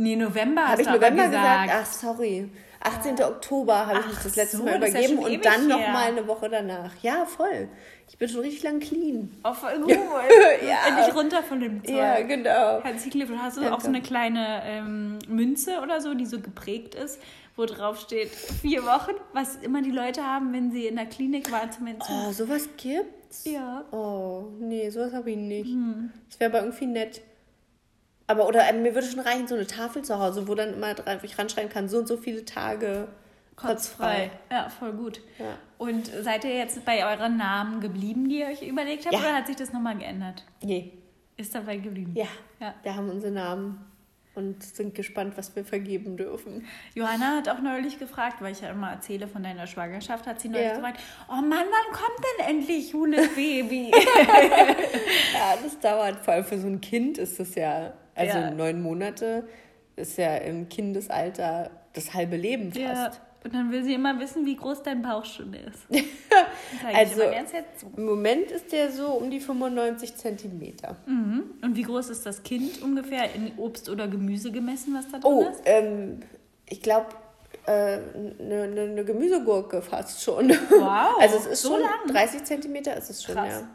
[0.00, 1.64] Nee, November Habe ich November gesagt?
[1.64, 1.70] gesagt.
[1.72, 2.48] Ach, sorry.
[2.82, 3.22] 18.
[3.22, 5.92] Oktober habe ich mich das letzte so, Mal ja übergeben schon und dann noch her.
[5.92, 6.92] mal eine Woche danach.
[7.02, 7.68] Ja, voll.
[8.08, 9.30] Ich bin schon richtig lang clean.
[9.44, 9.90] Oh, voll gut.
[10.66, 10.88] Ja.
[10.88, 11.94] Endlich runter von dem Zeug.
[11.94, 12.82] Ja, genau.
[12.82, 13.42] Herzlichen Glückwunsch.
[13.42, 13.76] Hast du Danke.
[13.76, 17.20] auch so eine kleine ähm, Münze oder so, die so geprägt ist,
[17.56, 21.52] wo drauf steht, vier Wochen, was immer die Leute haben, wenn sie in der Klinik
[21.52, 22.16] waren zum Entzug.
[22.26, 23.44] Oh, sowas gibt's?
[23.44, 23.84] Ja.
[23.92, 25.70] Oh, nee, sowas habe ich nicht.
[25.70, 26.10] Hm.
[26.30, 27.20] Das wäre aber irgendwie nett.
[28.30, 30.94] Aber, oder äh, mir würde schon reichen, so eine Tafel zu Hause, wo dann immer
[30.94, 33.08] dran, wo ich ranschreiben kann, so und so viele Tage
[33.56, 34.30] kotzfrei.
[34.50, 35.20] Ja, voll gut.
[35.38, 35.58] Ja.
[35.78, 39.20] Und seid ihr jetzt bei euren Namen geblieben, die ihr euch überlegt habt, Ja.
[39.20, 40.44] oder hat sich das nochmal geändert?
[40.62, 40.92] Nee.
[41.36, 42.12] Ist dabei geblieben?
[42.14, 42.26] Ja.
[42.60, 42.74] Ja.
[42.84, 43.84] Wir haben unsere Namen
[44.36, 46.64] und sind gespannt, was wir vergeben dürfen.
[46.94, 50.48] Johanna hat auch neulich gefragt, weil ich ja immer erzähle von deiner Schwangerschaft, hat sie
[50.48, 50.74] neulich Ja.
[50.76, 53.90] gefragt, oh Mann, wann kommt denn endlich Jules Baby?
[55.34, 56.24] Ja, das dauert.
[56.24, 58.50] Vor allem für so ein Kind ist das ja, also Ja.
[58.50, 59.44] neun Monate
[59.96, 62.78] ist ja im Kindesalter das halbe Leben fast.
[62.78, 63.10] ja.
[63.42, 65.86] Und dann will sie immer wissen, wie groß dein Bauch schon ist.
[66.94, 67.22] Also-.
[67.96, 70.96] Im Moment ist der so um die 95 Zentimeter.
[71.06, 71.44] Mhm.
[71.62, 75.32] Und wie groß ist das Kind ungefähr in Obst oder Gemüse gemessen, was da drin
[75.32, 75.62] Oh, ist?
[75.64, 76.20] ähm,
[76.68, 77.06] ich glaube,
[77.66, 78.02] eine
[78.42, 80.50] äh, ne, ne Gemüsegurke fast schon.
[80.50, 81.90] Wow, Also es ist so schon lang?
[82.12, 83.48] 30 Zentimeter ist es schon, Krass.
[83.62, 83.68] ja.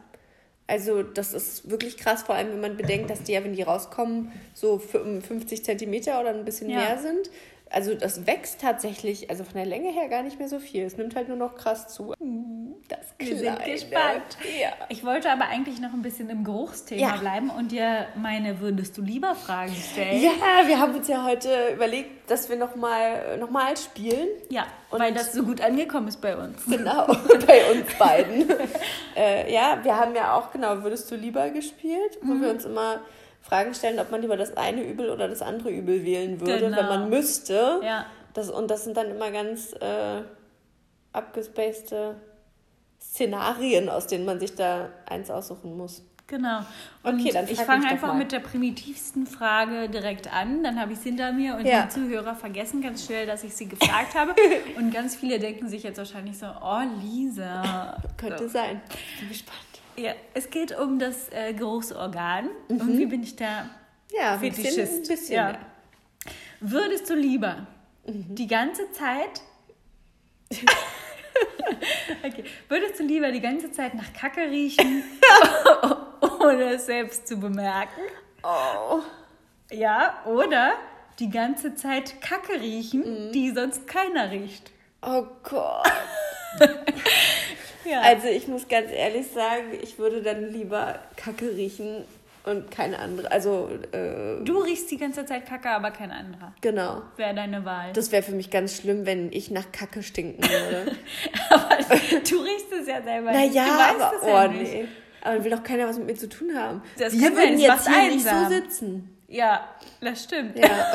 [0.67, 3.62] Also das ist wirklich krass, vor allem wenn man bedenkt, dass die ja, wenn die
[3.62, 6.78] rauskommen, so 50 Zentimeter oder ein bisschen Ja.
[6.80, 7.30] mehr sind.
[7.71, 10.84] Also das wächst tatsächlich, also von der Länge her gar nicht mehr so viel.
[10.86, 12.13] Es nimmt halt nur noch krass zu.
[12.88, 13.58] Das Wir Kleine.
[13.58, 14.38] sind gespannt.
[14.62, 14.69] Ja.
[14.89, 17.17] Ich wollte aber eigentlich noch ein bisschen im Geruchsthema Ja.
[17.17, 20.21] bleiben und dir meine Würdest du lieber Fragen stellen.
[20.21, 20.32] ja,
[20.67, 24.28] wir haben uns ja heute überlegt, dass wir nochmal noch mal spielen.
[24.49, 26.63] Ja, Und- weil das so gut angekommen ist bei uns.
[26.65, 27.08] Genau,
[27.47, 28.47] bei uns beiden.
[29.15, 32.99] äh, ja, wir haben ja auch, genau, würdest du lieber gespielt, wo wir uns immer
[33.48, 36.78] Fragen stellen, ob man lieber das eine Übel oder das andere Übel wählen würde, Genau.
[36.78, 37.80] wenn man müsste.
[37.84, 38.06] Ja.
[38.34, 40.22] Das, und das sind dann immer ganz äh,
[41.14, 42.16] abgespacede
[43.00, 46.04] Szenarien, aus denen man sich da eins aussuchen muss.
[46.28, 46.58] Genau.
[47.04, 50.64] Und Okay, dann ich fange einfach mit der primitivsten Frage direkt an.
[50.64, 51.84] Dann habe ich es hinter mir und Ja.
[51.84, 54.34] die Zuhörer vergessen ganz schnell, dass ich sie gefragt habe.
[54.78, 57.96] Und ganz viele denken sich jetzt wahrscheinlich so, oh Lisa.
[58.18, 58.82] Könnte sein.
[59.20, 59.60] Bin gespannt.
[59.98, 62.50] Ja, es geht um das äh, Geruchsorgan.
[62.68, 63.70] Irgendwie bin ich da
[64.12, 64.64] Ja, ein bisschen.
[64.66, 64.94] Fetischist.
[64.94, 65.50] Ein bisschen ja.
[65.52, 65.60] ja.
[66.60, 67.68] Würdest du lieber
[68.08, 68.36] Mhm.
[68.36, 69.42] die ganze Zeit.
[72.24, 72.44] okay.
[72.70, 75.04] Würdest du lieber die ganze Zeit nach Kacke riechen,
[76.40, 78.02] ohne es selbst zu bemerken?
[78.44, 79.00] Oh.
[79.72, 80.74] Ja, oder
[81.20, 82.62] die ganze Zeit Kacke Mhm.
[82.64, 84.72] riechen, die sonst keiner riecht?
[85.02, 85.88] oh Gott.
[87.86, 88.02] Ja.
[88.02, 92.04] Also ich muss ganz ehrlich sagen, ich würde dann lieber Kacke riechen
[92.45, 93.32] und keine andere.
[93.32, 96.54] Also, äh, du riechst die ganze Zeit Kacke, aber kein anderer.
[96.62, 97.02] genau.
[97.17, 97.91] Wäre deine Wahl.
[97.93, 100.95] Das wäre für mich ganz schlimm, wenn ich nach Kacke stinken würde.
[101.50, 104.74] aber du riechst es ja selber naja, du weißt aber es oh ja nicht.
[104.74, 104.88] nee.
[105.21, 106.84] Aber will doch keiner was mit mir zu tun haben.
[107.00, 108.50] Das Wir würden jetzt hier nicht so einsam.
[108.52, 109.17] sitzen.
[109.28, 109.67] Ja,
[110.02, 110.56] das stimmt.
[110.56, 110.69] Ja.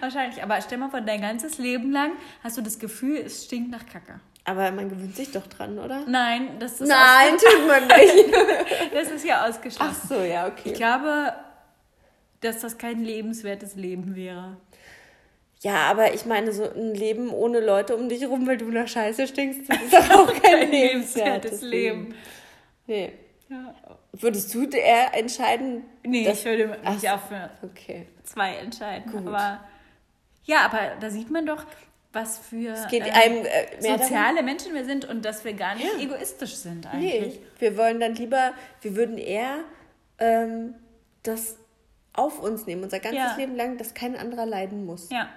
[0.00, 0.42] Wahrscheinlich.
[0.42, 2.12] Aber stell mal vor, dein ganzes Leben lang
[2.44, 4.20] hast du das Gefühl, es stinkt nach Kacke.
[4.48, 6.04] Aber man gewöhnt sich doch dran, oder?
[6.06, 8.34] Nein, das ist, Nein, tut man nicht.
[8.94, 10.08] Das ist ja Ach ausgeschlossen.
[10.08, 10.72] so, ja, Ich okay.
[10.72, 11.34] glaube,
[12.40, 14.56] dass das kein lebenswertes Leben wäre.
[15.60, 18.86] Ja, aber ich meine, so ein Leben ohne Leute um dich rum, weil du nach
[18.88, 22.02] Scheiße stinkst, das ist doch auch kein, Kein lebenswertes lebenswertes Leben.
[22.06, 22.14] Leben.
[22.86, 23.12] Nee.
[23.50, 23.74] Ja.
[24.12, 25.82] Würdest du eher entscheiden?
[26.04, 28.06] Nee, dass- ich würde mich Ach auch für Okay.
[28.24, 29.10] zwei entscheiden.
[29.10, 29.26] Gut.
[29.26, 29.60] Aber
[30.44, 31.64] ja, aber da sieht man doch,
[32.12, 33.44] was für ähm, einem äh,
[33.82, 36.00] mehr darum, soziale Menschen wir sind und dass wir gar nicht Ja.
[36.02, 37.40] egoistisch sind Nee, eigentlich.
[37.58, 39.58] wir wollen dann lieber, wir würden eher
[40.18, 40.74] ähm,
[41.22, 41.56] das
[42.14, 43.36] auf uns nehmen, unser ganzes Ja.
[43.36, 45.10] Leben lang, dass kein anderer leiden muss.
[45.10, 45.28] Ja.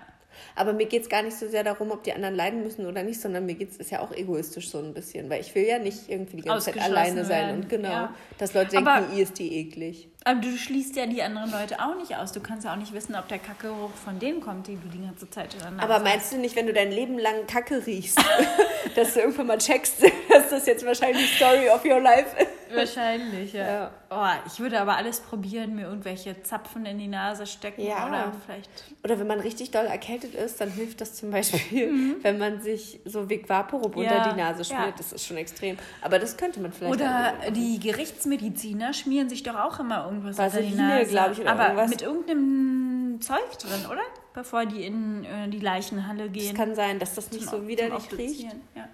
[0.56, 3.04] Aber mir geht es gar nicht so sehr darum, ob die anderen leiden müssen oder
[3.04, 5.78] nicht, sondern mir geht es ja auch egoistisch so ein bisschen, weil ich will ja
[5.78, 8.16] nicht irgendwie die ganze Zeit alleine sein werden, und genau, ja.
[8.38, 10.08] dass Leute denken, Aber- ihr ist die eklig.
[10.24, 12.32] Aber du schließt ja die anderen Leute auch nicht aus.
[12.32, 15.04] Du kannst ja auch nicht wissen, ob der Kackegeruch von denen kommt, die du die
[15.04, 17.84] ganze Zeit in der Nase Aber meinst du nicht, wenn du dein Leben lang Kacke
[17.88, 18.20] riechst,
[18.96, 22.48] dass du irgendwann mal checkst, dass das jetzt wahrscheinlich die Story of your life ist?
[22.74, 23.68] Wahrscheinlich, ja.
[23.68, 23.92] Ja.
[24.10, 28.08] Oh, ich würde aber alles probieren, mir irgendwelche Zapfen in die Nase stecken Ja.
[28.08, 28.70] oder vielleicht.
[29.04, 33.02] Oder wenn man richtig doll erkältet ist, dann hilft das zum Beispiel, wenn man sich
[33.04, 34.04] so Vic Vaporub Mhm.
[34.04, 34.94] Ja, unter die Nase schmiert.
[35.00, 35.78] Das ist schon extrem.
[36.02, 40.76] Aber das könnte man vielleicht Oder die Gerichtsmediziner schmieren sich doch auch immer irgendwas Vaseline,
[41.00, 41.10] Nase.
[41.12, 41.90] glaub ich, oder aber irgendwas.
[41.90, 44.02] mit irgendeinem Zeug drin, oder?
[44.34, 46.56] Bevor die in äh, die Leichenhalle Es gehen.
[46.56, 48.44] kann sein, dass das nicht zum- so widerlich riecht.
[48.76, 48.88] Ja.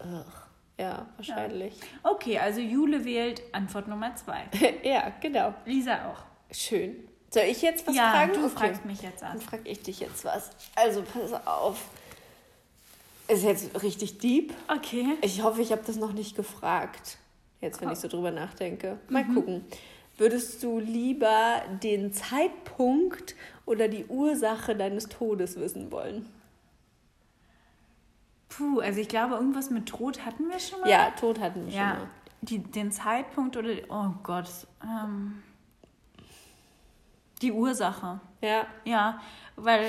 [0.00, 0.24] Ugh.
[0.78, 1.74] Ja, wahrscheinlich.
[2.02, 4.44] Okay, also Jule wählt Antwort Nummer zwei.
[4.82, 5.12] Ja.
[5.20, 5.52] genau.
[5.66, 6.22] Lisa auch.
[6.56, 6.96] Schön.
[7.32, 8.32] Soll ich jetzt was ja, fragen?
[8.32, 8.48] du Okay.
[8.56, 9.40] fragst mich jetzt Dann an.
[9.40, 10.50] frage ich dich jetzt was.
[10.74, 11.84] Also pass auf.
[13.28, 14.52] Ist jetzt richtig deep.
[14.68, 15.16] Okay.
[15.22, 17.18] Ich hoffe, ich habe das noch nicht gefragt.
[17.60, 18.98] Jetzt, wenn ich so drüber nachdenke.
[19.08, 19.34] Mal Mhm.
[19.34, 19.64] gucken.
[20.20, 26.28] Würdest du lieber den Zeitpunkt oder die Ursache deines Todes wissen wollen?
[28.50, 30.90] Puh, also ich glaube, irgendwas mit Tod hatten wir schon mal.
[30.90, 32.08] Ja, Tod hatten wir schon Ja, mal.
[32.42, 34.50] die, den Zeitpunkt oder, oh Gott,
[34.84, 35.42] ähm,
[37.40, 38.20] die Ursache.
[38.42, 39.22] Ja, Ja,
[39.56, 39.86] weil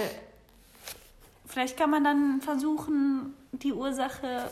[1.45, 4.49] vielleicht kann man dann versuchen, die Ursache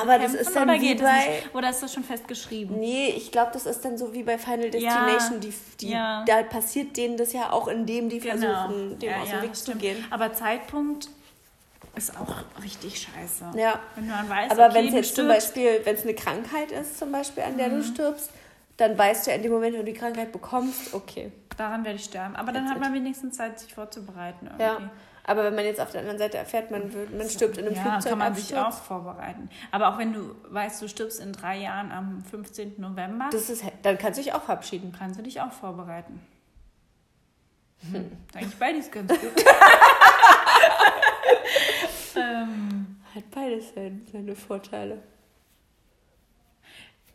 [0.00, 1.54] Aber das ist dann oder wie bei- nicht?
[1.54, 2.78] Oder ist das schon festgeschrieben?
[2.78, 5.40] nee, ich glaube, das ist dann so wie bei Final Ja, Destination.
[5.40, 6.24] die, die, ja.
[6.26, 8.36] Da passiert denen das ja auch, indem die Genau.
[8.36, 10.04] versuchen, dem Ja, aus dem ja, Weg zu gehen.
[10.10, 11.08] Aber Zeitpunkt
[11.96, 13.58] ist auch richtig scheiße.
[13.58, 13.80] Ja.
[13.96, 16.98] Wenn man weiß, Aber okay, wenn es jetzt zum Beispiel, wenn es eine Krankheit ist,
[16.98, 17.76] zum Beispiel, an der Mhm.
[17.78, 18.30] du stirbst,
[18.76, 21.32] dann weißt du ja in dem Moment, wenn du die Krankheit bekommst, okay.
[21.56, 22.36] Daran werde ich sterben.
[22.36, 24.46] Aber dann That's hat man wenigstens Zeit, sich vorzubereiten.
[24.46, 24.62] Irgendwie.
[24.62, 24.90] Ja.
[25.24, 27.76] Aber wenn man jetzt auf der anderen Seite erfährt, man, wird, man stirbt in einem
[27.76, 28.10] ja, Flugzeug.
[28.10, 29.48] kann man sich auch vorbereiten.
[29.70, 32.74] Aber auch wenn du weißt, du stirbst in drei Jahren am 15.
[32.78, 34.94] November, Das ist, dann kannst du dich auch verabschieden.
[34.96, 36.20] kannst du dich auch vorbereiten.
[37.82, 37.94] Hm.
[37.94, 38.10] Hm.
[38.34, 39.20] Eigentlich beides ganz gut.
[42.16, 44.98] ähm, Hat beides seine, seine Vorteile.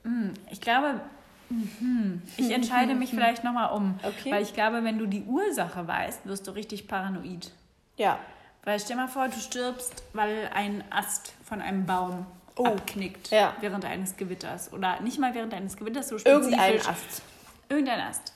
[0.04, 1.02] hm, ich glaube,
[1.50, 4.00] mhm, ich entscheide mich vielleicht nochmal um.
[4.04, 4.32] Okay.
[4.32, 7.52] Weil ich glaube, wenn du die Ursache weißt, wirst du richtig paranoid.
[7.98, 8.20] Ja.
[8.64, 12.26] Weil stell mal vor, du stirbst, weil ein Ast von einem Baum
[12.58, 12.66] Oh.
[12.66, 13.54] abknickt Ja.
[13.60, 14.72] während eines Gewitters.
[14.72, 16.46] Oder nicht mal während eines Gewitters, so spezifisch.
[16.54, 17.22] Irgendein Ast.
[17.68, 18.34] Irgendein Ast.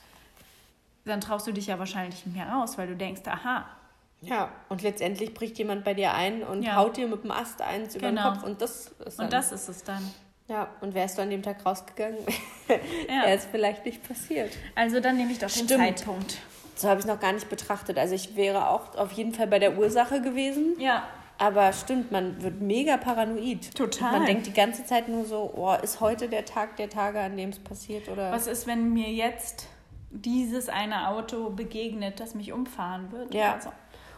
[1.06, 3.66] Dann traust du dich ja wahrscheinlich nicht mehr raus, weil du denkst, aha,
[4.22, 4.52] Ja.
[4.68, 6.76] Und letztendlich bricht jemand bei dir ein und Ja.
[6.76, 8.32] haut dir mit dem Ast eins über Genau.
[8.32, 8.44] den Kopf.
[8.44, 10.12] Und das ist dann, und das ist es dann.
[10.50, 10.68] Ja.
[10.82, 12.18] Und wärst du an dem Tag rausgegangen,
[12.68, 13.24] Ja.
[13.24, 14.52] wäre es vielleicht nicht passiert.
[14.76, 15.80] Also dann nehme ich doch den Stimmt.
[16.00, 16.38] Zeitpunkt.
[16.80, 17.98] So habe ich es noch gar nicht betrachtet.
[17.98, 20.76] Also ich wäre auch auf jeden Fall bei der Ursache gewesen.
[20.80, 21.04] Ja,
[21.38, 23.76] Aber stimmt, man wird mega paranoid.
[23.76, 24.14] Total.
[24.14, 27.36] Man denkt die ganze Zeit nur so, oh, ist heute der Tag der Tage, an
[27.36, 28.08] dem es passiert?
[28.08, 29.68] Oder was ist, wenn mir jetzt
[30.12, 33.34] dieses eine Auto begegnet, das mich umfahren wird?
[33.34, 33.56] Ja.
[33.56, 33.72] Also,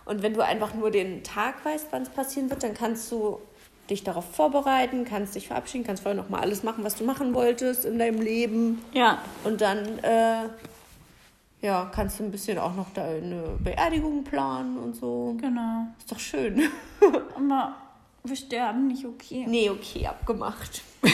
[0.06, 3.39] Und wenn du einfach nur den Tag weißt, wann es passieren wird, dann kannst du
[3.89, 7.86] dich darauf vorbereiten, kannst dich verabschieden, kannst vorher nochmal alles machen, was du machen wolltest
[7.86, 8.82] in deinem Leben.
[8.93, 9.17] ja.
[9.43, 10.47] Und dann äh,
[11.62, 15.36] ja, kannst du ein bisschen auch noch deine Beerdigung planen und so.
[15.39, 15.88] Genau.
[16.00, 16.62] Ist doch schön.
[17.36, 17.76] Aber
[18.24, 19.45] wir sterben nicht okay.
[19.47, 20.82] nee, okay, abgemacht.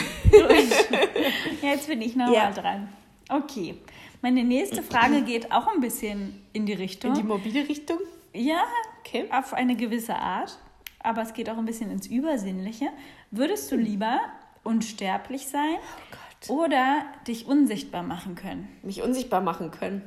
[1.62, 2.50] Jetzt bin ich nochmal Ja.
[2.50, 2.88] dran.
[3.28, 3.76] Okay.
[4.22, 7.12] Meine nächste Frage geht auch ein bisschen in die Richtung.
[7.12, 7.98] In die mobile Richtung?
[8.32, 8.62] ja,
[9.00, 9.26] Okay.
[9.32, 10.58] auf eine gewisse Art.
[11.00, 12.88] Aber es geht auch ein bisschen ins Übersinnliche.
[13.30, 14.18] Würdest du lieber
[14.64, 16.50] unsterblich sein Oh Gott.
[16.50, 18.68] oder dich unsichtbar machen können?
[18.82, 20.02] Mich unsichtbar machen können.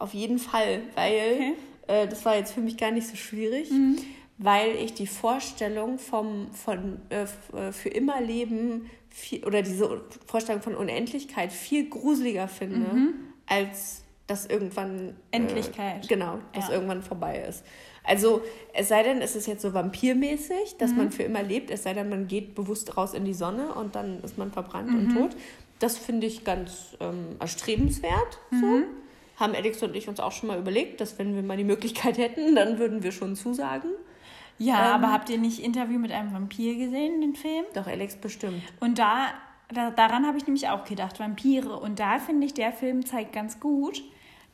[0.00, 1.52] Auf jeden Fall, weil Okay.
[1.86, 3.70] äh, das war jetzt für mich gar nicht so schwierig,
[4.38, 7.24] weil ich die Vorstellung vom, von äh,
[7.56, 13.12] äh, für immer Leben viel, oder diese Vorstellung von Unendlichkeit viel gruseliger finde,
[13.46, 16.04] als dass irgendwann Endlichkeit.
[16.04, 16.74] Äh, genau, dass Ja.
[16.74, 17.64] irgendwann vorbei ist.
[18.04, 21.82] Also es sei denn, es ist jetzt so vampirmäßig, dass man für immer lebt, es
[21.82, 25.10] sei denn, man geht bewusst raus in die Sonne und dann ist man verbrannt und
[25.12, 25.36] tot.
[25.80, 28.38] Das finde ich ganz ähm, erstrebenswert.
[28.52, 28.82] So.
[29.40, 32.18] Haben Alex und ich uns auch schon mal überlegt, dass wenn wir mal die Möglichkeit
[32.18, 33.90] hätten, dann würden wir schon zusagen.
[34.58, 35.02] Ja, Ähm.
[35.02, 37.64] aber habt ihr nicht Interview mit einem Vampir gesehen, den Film?
[37.74, 38.62] Doch, Alex bestimmt.
[38.78, 39.28] Und da,
[39.72, 41.78] da daran habe ich nämlich auch gedacht, Vampire.
[41.80, 44.02] Und da finde ich, der Film zeigt ganz gut,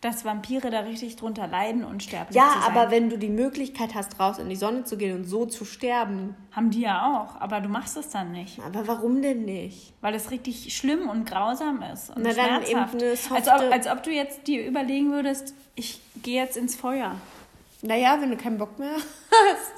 [0.02, 2.70] dass Vampire da richtig drunter leiden und sterblich Ja, zu sein.
[2.76, 5.64] aber wenn du die Möglichkeit hast, raus in die Sonne zu gehen und so zu
[5.64, 8.60] sterben, Haben die ja auch, aber du machst es dann nicht.
[8.60, 9.94] aber warum denn nicht?
[10.02, 12.70] Weil es richtig schlimm und grausam ist und Na, dann schmerzhaft.
[12.94, 16.56] eben eine als, softe- ob, als ob du jetzt dir überlegen würdest, ich gehe jetzt
[16.56, 17.16] ins Feuer.
[17.82, 18.94] Naja, wenn du keinen Bock mehr
[19.30, 19.72] hast.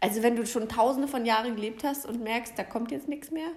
[0.00, 3.32] Also wenn du schon tausende von Jahren gelebt hast und merkst, da kommt jetzt nichts
[3.32, 3.48] mehr.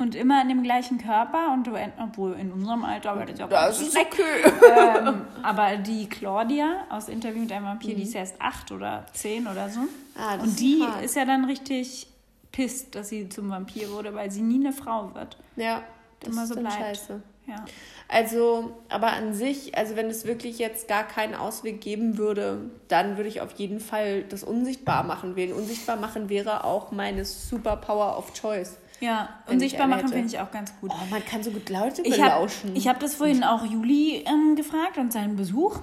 [0.00, 3.46] Und immer in dem gleichen Körper und du, obwohl in unserem Alter wird es ja
[3.46, 4.44] auch Das ist okay.
[4.76, 9.46] ähm, aber die Claudia aus Interview mit einem Vampir, die ist erst acht oder zehn
[9.48, 9.80] oder so.
[9.80, 9.88] Mhm.
[10.16, 11.04] Ah, das und ist die hart.
[11.04, 12.06] ist ja dann richtig
[12.52, 15.36] pisst, dass sie zum Vampir wurde, weil sie nie eine Frau wird.
[15.56, 15.82] Ja,
[16.20, 16.78] das Immer ist so dann bleibt.
[16.78, 17.22] scheiße.
[17.48, 17.64] Ja.
[18.08, 23.16] Also, aber an sich, also wenn es wirklich jetzt gar keinen Ausweg geben würde, dann
[23.16, 25.52] würde ich auf jeden Fall das unsichtbar machen wählen.
[25.54, 28.76] Unsichtbar machen wäre auch meine Superpower of Choice.
[29.00, 30.90] Ja, unsichtbar machen finde ich auch ganz gut.
[30.92, 32.74] Oh, man kann so gut Leute Ich habe belauschen.
[32.76, 35.80] hab das vorhin auch Juli ähm, gefragt und seinen Besuch.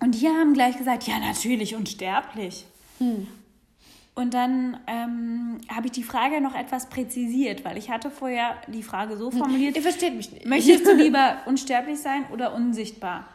[0.00, 2.64] Und die haben gleich gesagt, ja, natürlich, unsterblich.
[2.98, 3.26] Hm.
[4.14, 8.82] Und dann ähm, habe ich die Frage noch etwas präzisiert, weil ich hatte vorher die
[8.82, 10.46] Frage so formuliert, Ihr versteht mich nicht.
[10.46, 13.26] möchtest du lieber unsterblich sein oder unsichtbar?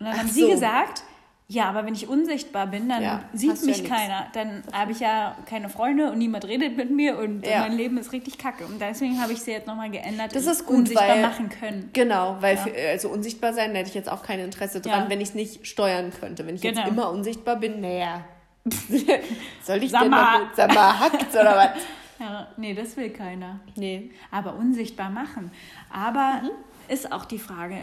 [0.00, 0.48] Und dann Ach haben sie so.
[0.50, 1.04] gesagt,
[1.46, 3.88] Ja, aber wenn ich unsichtbar bin, dann Ja, sieht ja mich nix.
[3.90, 4.28] keiner.
[4.32, 7.60] Dann habe ich ja keine Freunde und niemand redet mit mir und Ja.
[7.60, 8.64] mein Leben ist richtig kacke.
[8.64, 10.34] Und deswegen habe ich sie jetzt nochmal geändert.
[10.34, 11.90] Das ist gut, unsichtbar weil- machen können.
[11.92, 15.10] Genau, weil für, also unsichtbar sein, da hätte ich jetzt auch kein Interesse dran, Ja.
[15.10, 16.46] wenn ich es nicht steuern könnte.
[16.46, 16.80] Wenn ich Genau.
[16.80, 18.24] jetzt immer unsichtbar bin, naja.
[19.62, 20.48] Soll ich denn mal.
[20.54, 21.70] sag mal, hackt oder was?
[22.20, 23.58] Ja, nee, das will keiner.
[23.74, 24.12] Nee.
[24.30, 25.50] Aber unsichtbar machen.
[25.92, 26.50] Aber Mhm.
[26.88, 27.76] ist auch die Frage.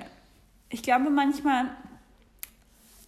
[0.69, 1.65] Ich glaube manchmal,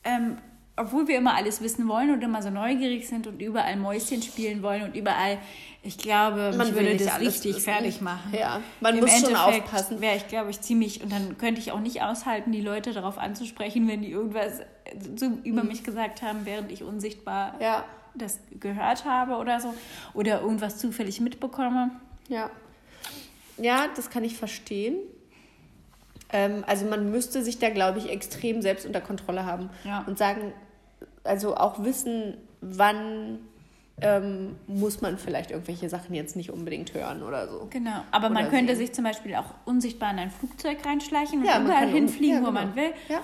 [0.04, 0.38] ähm,
[0.76, 4.64] obwohl wir immer alles wissen wollen und immer so neugierig sind und überall Mäuschen spielen
[4.64, 5.38] wollen und überall,
[5.84, 7.62] ich glaube, Man würde das richtig wissen.
[7.64, 8.34] fertig machen.
[8.34, 10.02] Ja, man Im muss schon Endeffekt aufpassen.
[10.02, 13.18] Wäre ich, glaube ich, ziemlich, und dann könnte ich auch nicht aushalten, die Leute darauf
[13.20, 14.62] anzusprechen, wenn die irgendwas
[15.16, 17.62] so über mich gesagt haben, während ich unsichtbar Mhm.
[17.62, 17.86] Ja,
[18.16, 19.74] das gehört habe oder so.
[20.14, 21.92] Oder irgendwas zufällig mitbekomme.
[22.30, 22.50] ja.
[23.58, 24.96] Ja, das kann ich verstehen.
[26.34, 30.04] Ähm, also man müsste sich da, glaube ich, extrem selbst unter Kontrolle haben Ja.
[30.08, 30.52] und sagen,
[31.24, 33.40] also auch wissen, wann
[34.02, 37.68] ähm, muss man vielleicht irgendwelche Sachen jetzt nicht unbedingt hören oder so.
[37.70, 38.88] Genau, aber man Oder könnte sehen.
[38.88, 42.38] sich zum Beispiel auch unsichtbar in ein Flugzeug reinschleichen und Ja, man überall um- hinfliegen,
[42.38, 42.60] ja, wo genau.
[42.62, 42.92] man will.
[43.08, 43.20] Ja.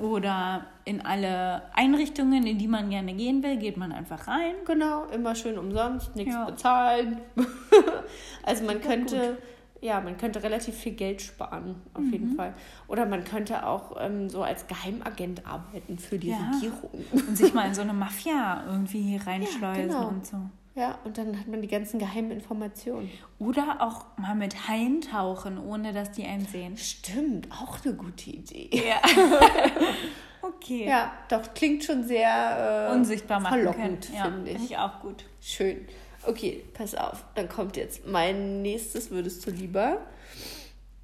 [0.00, 4.54] Oder in alle Einrichtungen, in die man gerne gehen will, geht man einfach rein.
[4.64, 7.18] Genau, immer schön umsonst, nichts bezahlen.
[8.44, 9.36] also man könnte,
[9.82, 12.12] ja, man könnte relativ viel Geld sparen, auf Mhm.
[12.12, 12.54] jeden Fall.
[12.88, 16.50] Oder man könnte auch ähm, so als Geheimagent arbeiten für die Ja.
[16.54, 17.04] Regierung.
[17.12, 20.08] Und sich mal in so eine Mafia irgendwie reinschleusen genau.
[20.08, 20.36] und so.
[20.74, 23.10] Ja, und dann hat man die ganzen geheimen Informationen.
[23.38, 26.78] Oder auch mal mit Haien tauchen, ohne dass die einen sehen.
[26.78, 28.70] Stimmt, auch eine gute Idee.
[28.72, 28.96] Ja.
[30.42, 30.86] okay.
[30.88, 34.16] Ja, doch, klingt schon sehr äh, Unsichtbar machen verlockend, können.
[34.16, 34.56] Ja, finde ich.
[34.56, 35.24] finde ich auch gut.
[35.40, 35.86] Schön.
[36.24, 37.24] Okay, pass auf.
[37.34, 39.98] Dann kommt jetzt mein nächstes würdest du lieber.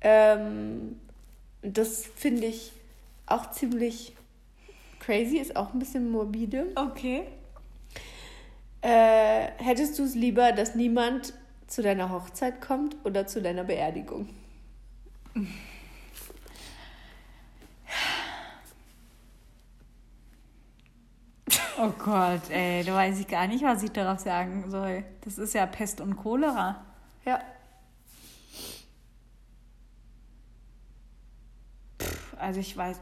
[0.00, 1.00] Ähm,
[1.62, 2.72] das finde ich
[3.26, 4.14] auch ziemlich
[5.00, 6.66] crazy, ist auch ein bisschen morbide.
[6.74, 7.24] Okay.
[8.80, 11.34] Äh, hättest du es lieber, dass niemand
[11.66, 14.28] zu deiner Hochzeit kommt oder zu deiner Beerdigung?
[21.80, 25.04] Oh Gott, ey, da weiß ich gar nicht, was ich darauf sagen soll.
[25.22, 26.84] Das ist ja Pest und Cholera.
[27.24, 27.40] Ja.
[32.38, 32.98] Also ich weiß.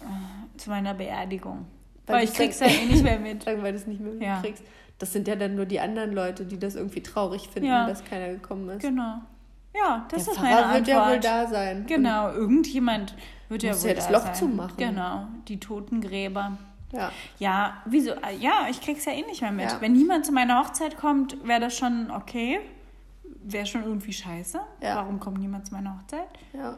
[0.00, 1.66] äh, Zu meiner Beerdigung.
[2.06, 3.44] Weil Weil, ich krieg's ja dann- eh nicht mehr mit.
[3.46, 4.34] Weil du es nicht mehr Ja.
[4.36, 4.62] mitkriegst.
[4.98, 7.86] Das sind ja dann nur die anderen Leute, die das irgendwie traurig finden, Ja.
[7.86, 8.80] dass keiner gekommen ist.
[8.82, 9.18] Genau.
[9.78, 10.88] Ja, das Der ist meine Pfarrer wird Antwort.
[10.88, 11.86] ja wohl da sein.
[11.86, 13.14] Genau, irgendjemand
[13.48, 14.34] wird ja wohl ja das da Loch sein.
[14.34, 14.76] zumachen.
[14.76, 16.56] Genau, die Totengräber.
[16.92, 17.10] Ja.
[17.38, 18.12] Ja, wieso?
[18.40, 19.70] Ja, ich krieg's ja eh nicht mehr mit.
[19.70, 19.80] Ja.
[19.80, 22.60] Wenn niemand zu meiner Hochzeit kommt, wäre das schon okay.
[23.48, 24.60] Wäre schon irgendwie scheiße.
[24.82, 24.96] Ja.
[24.96, 26.28] Warum kommt niemand zu meiner Hochzeit?
[26.52, 26.76] ja,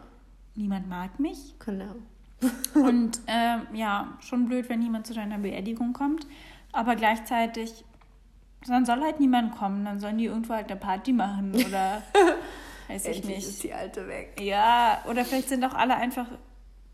[0.54, 1.54] Niemand mag mich.
[1.64, 1.94] genau.
[2.74, 6.26] Und ähm, ja, schon blöd, wenn niemand zu deiner Beerdigung kommt.
[6.72, 7.84] Aber gleichzeitig,
[8.66, 9.84] dann soll halt niemand kommen.
[9.84, 12.02] Dann sollen die irgendwo halt eine Party machen oder
[12.88, 13.62] weiß ich Endlich ist nicht.
[13.64, 14.36] die alte weg.
[14.40, 16.26] Ja, oder vielleicht sind auch alle einfach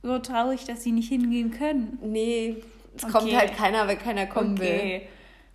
[0.03, 1.99] so traurig, dass sie nicht hingehen können.
[2.03, 2.63] Nee,
[2.97, 3.13] es Okay.
[3.13, 5.03] kommt halt keiner, weil keiner kommen will.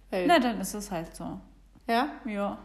[0.10, 1.40] Weil, Na, dann ist es halt so.
[1.88, 2.10] ja?
[2.26, 2.58] Ja.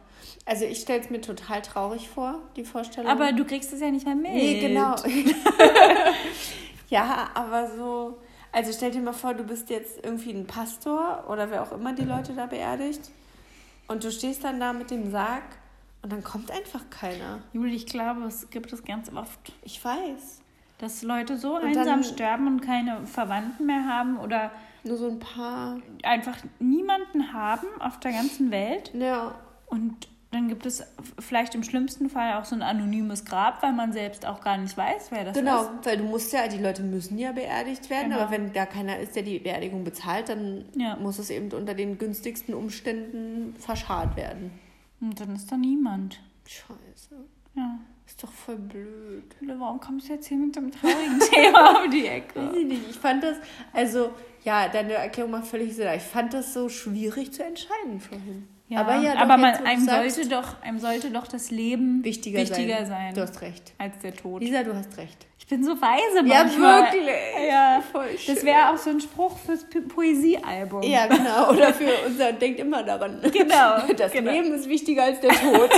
[0.47, 3.11] Also ich stelle es mir total traurig vor, die Vorstellung.
[3.11, 4.33] Aber du kriegst es ja nicht mehr mit.
[4.33, 4.95] Nee, genau.
[6.89, 8.19] ja, aber so.
[8.53, 11.93] Also stell dir mal vor, du bist jetzt irgendwie ein Pastor oder wer auch immer
[11.93, 13.11] die Leute da beerdigt.
[13.89, 15.43] Und du stehst dann da mit dem Sarg
[16.05, 17.41] und dann kommt einfach keiner.
[17.53, 20.41] Juli, ich glaube, es gibt es ganz oft, Ich weiß.
[20.79, 24.53] dass Leute so Und einsam sterben und keine Verwandten mehr haben oder
[24.85, 25.79] Nur so ein paar.
[26.03, 28.93] einfach niemanden haben auf der ganzen Welt.
[28.95, 29.35] Ja.
[29.67, 30.85] Und dann gibt es
[31.21, 34.77] vielleicht im schlimmsten Fall auch so ein anonymes Grab, weil man selbst auch gar nicht
[34.77, 35.71] weiß, wer das Genau, ist.
[35.85, 38.23] weil du musst ja, die Leute müssen ja beerdigt werden, Genau.
[38.23, 40.97] aber wenn da keiner ist, der die Beerdigung bezahlt, dann Ja.
[40.97, 44.51] muss es eben unter den günstigsten Umständen verscharrt werden.
[45.05, 46.19] Und dann ist da niemand.
[46.47, 47.15] Scheiße.
[47.55, 47.79] Ja.
[48.07, 49.25] Ist doch voll blöd.
[49.59, 52.41] Warum kommst du jetzt hier mit dem traurigen Thema um die Ecke?
[52.49, 52.91] Weiß ich nicht.
[52.91, 53.37] Ich fand das,
[53.73, 54.11] also,
[54.45, 55.89] ja, deine Erklärung macht völlig Sinn.
[55.95, 58.49] Ich fand das so schwierig zu entscheiden vorhin.
[58.69, 61.51] Ja, aber ja, doch, aber man, jetzt, einem, sagst, sollte doch, einem sollte doch das
[61.51, 62.87] Leben wichtiger, wichtiger sein.
[62.87, 63.75] sein, Du hast recht.
[63.79, 64.43] als der Tod.
[64.43, 65.27] Lisa, du hast recht.
[65.55, 66.83] Ich bin so weise Ja, manchmal.
[66.93, 67.09] wirklich.
[67.49, 68.35] Ja, Voll schön.
[68.35, 70.83] das wäre auch so ein Spruch fürs Po- Poesiealbum.
[70.83, 71.51] Ja, genau.
[71.53, 73.21] Oder für unser Denkt immer daran.
[73.33, 74.33] Genau, Das genau.
[74.33, 75.71] Leben ist wichtiger als der Tod.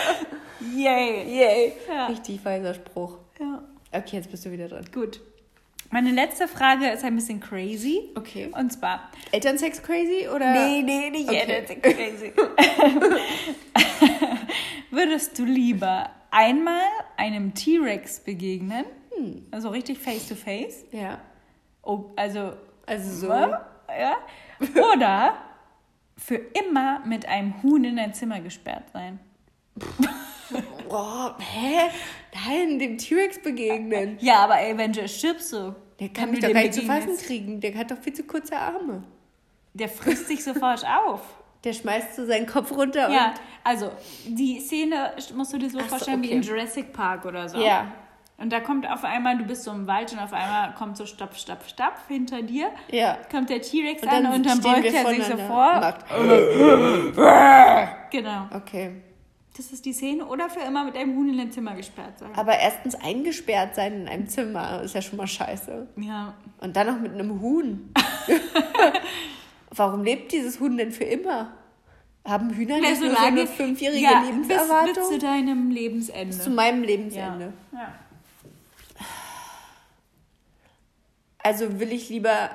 [0.74, 1.24] Yay.
[1.28, 1.72] Yay.
[1.86, 2.06] Ja.
[2.06, 3.18] Richtig weiser Spruch.
[3.38, 3.62] ja.
[3.92, 4.84] Okay, jetzt bist du wieder dran.
[4.92, 5.20] Gut.
[5.90, 8.10] Meine letzte Frage ist ein bisschen crazy.
[8.16, 8.50] Okay.
[8.58, 9.10] Und zwar.
[9.32, 10.50] Elternsex crazy oder?
[10.52, 11.62] Nee, nee, nicht Okay.
[11.62, 11.92] okay.
[11.92, 12.32] crazy.
[14.90, 16.82] Würdest du lieber einmal
[17.16, 18.84] einem T-Rex begegnen,
[19.16, 19.46] Hm.
[19.52, 21.20] also richtig face to face, Ja.
[21.82, 22.52] Oh, also,
[22.86, 23.32] Also so.
[23.32, 24.16] ja.
[24.92, 25.34] Oder
[26.16, 29.18] für immer mit einem Huhn in dein Zimmer gesperrt sein.
[30.88, 31.90] Boah, hä?
[32.46, 34.16] Nein, dem T-Rex begegnen.
[34.20, 35.74] Ja, aber eventuell stirbst du.
[36.00, 37.60] Der kann mich doch gar nicht zu fassen kriegen.
[37.60, 39.04] Der hat doch viel zu kurze Arme.
[39.72, 41.20] Der frisst dich sofort auf.
[41.64, 43.34] Der schmeißt so seinen Kopf runter Ja,
[43.64, 43.90] also
[44.26, 46.36] die Szene musst du dir so Ach so, vorstellen wie okay.
[46.36, 47.58] in Jurassic Park oder so.
[47.58, 47.92] Ja.
[48.36, 51.06] Und da kommt auf einmal, du bist so im Wald und auf einmal kommt so
[51.06, 52.68] Stapf, Stapf, Stapf hinter dir.
[52.90, 53.16] Ja.
[53.30, 55.94] Kommt der T-Rex Und an und dann beugt er sich so vor.
[58.10, 58.46] Genau.
[58.54, 59.02] Okay.
[59.56, 60.26] Das ist die Szene.
[60.26, 62.30] Oder für immer mit einem Huhn in dein Zimmer gesperrt sein.
[62.36, 65.88] Aber erstens eingesperrt sein in einem Zimmer ist ja schon mal scheiße.
[65.96, 66.34] Ja.
[66.60, 67.92] Und dann noch mit einem Huhn.
[69.76, 71.52] Warum lebt dieses Huhn denn für immer?
[72.26, 74.94] Haben Hühner nicht so eine fünfjährige ja, bis, Lebenserwartung?
[74.94, 76.38] bis zu deinem Lebensende.
[76.38, 76.82] zu meinem.
[76.82, 77.52] Lebensende.
[77.72, 77.94] Ja.
[81.38, 82.50] Also will ich lieber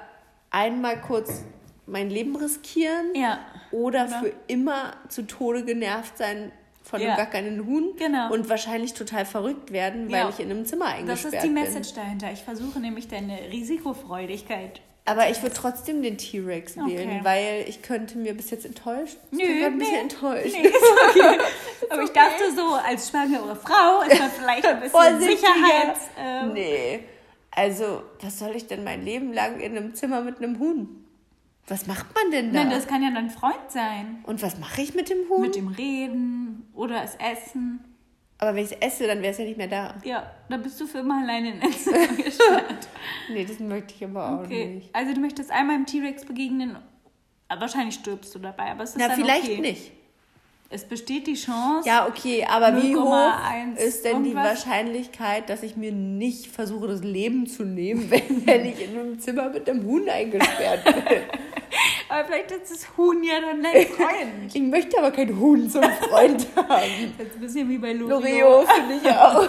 [0.49, 1.43] einmal kurz
[1.85, 3.39] mein Leben riskieren ja.
[3.71, 4.19] oder Oder?
[4.19, 6.51] für immer zu Tode genervt sein
[6.83, 7.15] von einem Ja.
[7.15, 8.31] gar keinen Huhn Genau.
[8.33, 10.29] und wahrscheinlich total verrückt werden, weil Ja.
[10.29, 11.53] ich in einem Zimmer Das eingesperrt ist die bin.
[11.53, 12.31] Message dahinter.
[12.31, 14.81] Ich versuche nämlich deine Risikofreudigkeit.
[15.09, 16.97] Aber ich würde trotzdem den T-Rex Okay.
[16.99, 19.17] wählen, weil ich könnte mir bis jetzt enttäuscht.
[19.31, 20.55] Ich Nö, bin gerade ein bisschen enttäuscht.
[20.55, 20.75] Nee, ist
[21.09, 21.39] okay.
[21.89, 25.19] Aber ich dachte so, als schwangere Frau ist man vielleicht ein bisschen.
[25.19, 25.95] Sicherheit.
[26.17, 26.99] Ähm, Nee.
[27.51, 31.03] Also, was soll ich denn mein Leben lang in einem Zimmer mit einem Huhn?
[31.67, 32.59] Was macht man denn da?
[32.63, 34.19] Nein, das kann ja dein Freund sein.
[34.27, 35.41] Und was mache ich mit dem Huhn?
[35.41, 37.83] Mit dem Reden oder es essen.
[38.41, 39.95] Aber wenn ich es esse, dann wäre es ja nicht mehr da.
[40.03, 42.87] Ja, da bist du für immer alleine in Zimmer gesperrt.
[43.29, 44.65] Nee, das möchte ich aber auch Okay.
[44.75, 44.95] nicht.
[44.95, 46.77] Also du möchtest einmal im T-Rex begegnen.
[47.49, 49.59] Ah, Wahrscheinlich stirbst du dabei, aber es ist Na, dann vielleicht okay.
[49.59, 49.91] nicht.
[50.71, 51.87] Es besteht die Chance.
[51.87, 54.65] Ja, okay, aber wie hoch 0,1 ist denn die irgendwas?
[54.65, 59.19] Wahrscheinlichkeit, dass ich mir nicht versuche, das Leben zu nehmen, wenn, wenn ich in einem
[59.19, 60.93] Zimmer mit einem Huhn eingesperrt bin?
[62.09, 64.53] Aber vielleicht ist das Huhn ja dann dein Freund.
[64.53, 67.13] Ich möchte aber kein Huhn zum Freund haben.
[67.19, 68.23] Das ist ein bisschen wie bei Loriot.
[68.23, 69.47] Loriot finde ich auch.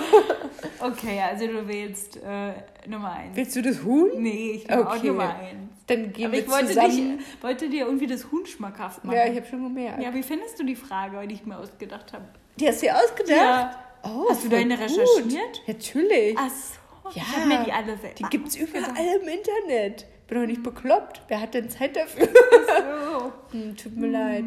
[0.80, 2.52] Okay, also du wählst äh,
[2.86, 3.34] Nummer eins.
[3.34, 4.10] Willst du das Huhn?
[4.18, 5.06] Nee, ich will auch Okay.
[5.06, 5.70] Nummer eins.
[5.90, 7.18] Dann gehen Aber wir ich wollte, zusammen.
[7.18, 9.16] dich, wollte dir irgendwie das Huhn schmackhaft machen.
[9.16, 10.02] ja, ich habe schon gemerkt.
[10.02, 12.24] Ja, wie findest du die Frage, die ich mir ausgedacht habe?
[12.58, 13.30] Die hast du dir ausgedacht?
[13.36, 13.84] Ja.
[14.02, 14.84] Oh, Hast du deine gut.
[14.84, 15.62] recherchiert?
[15.66, 16.36] Natürlich.
[16.38, 17.10] Ach so.
[17.18, 17.22] Ja.
[17.26, 19.22] Ich habe mir die alle selbst Die gibt's überall ausgedacht.
[19.22, 20.06] im Internet.
[20.28, 21.22] Bin doch nicht bekloppt.
[21.28, 22.26] Wer hat denn Zeit dafür?
[22.28, 23.32] So.
[23.52, 24.44] Hm, tut mir leid.